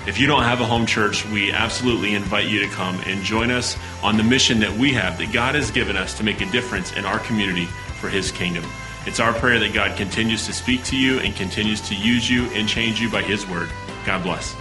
If 0.05 0.19
you 0.19 0.27
don't 0.27 0.43
have 0.43 0.59
a 0.59 0.65
home 0.65 0.85
church, 0.85 1.25
we 1.27 1.53
absolutely 1.53 2.13
invite 2.13 2.47
you 2.47 2.59
to 2.59 2.67
come 2.67 2.99
and 3.05 3.23
join 3.23 3.51
us 3.51 3.77
on 4.01 4.17
the 4.17 4.23
mission 4.23 4.59
that 4.59 4.73
we 4.73 4.91
have 4.91 5.17
that 5.17 5.31
God 5.31 5.55
has 5.55 5.71
given 5.71 5.95
us 5.95 6.13
to 6.17 6.25
make 6.25 6.41
a 6.41 6.51
difference 6.51 6.91
in 6.91 7.05
our 7.05 7.19
community 7.19 7.67
for 8.01 8.09
His 8.09 8.29
kingdom. 8.29 8.65
It's 9.05 9.21
our 9.21 9.31
prayer 9.31 9.59
that 9.59 9.73
God 9.73 9.95
continues 9.95 10.45
to 10.47 10.53
speak 10.53 10.83
to 10.85 10.97
you 10.97 11.19
and 11.19 11.33
continues 11.33 11.79
to 11.87 11.95
use 11.95 12.29
you 12.29 12.47
and 12.47 12.67
change 12.67 12.99
you 12.99 13.09
by 13.09 13.21
His 13.21 13.47
word. 13.47 13.69
God 14.05 14.23
bless. 14.23 14.53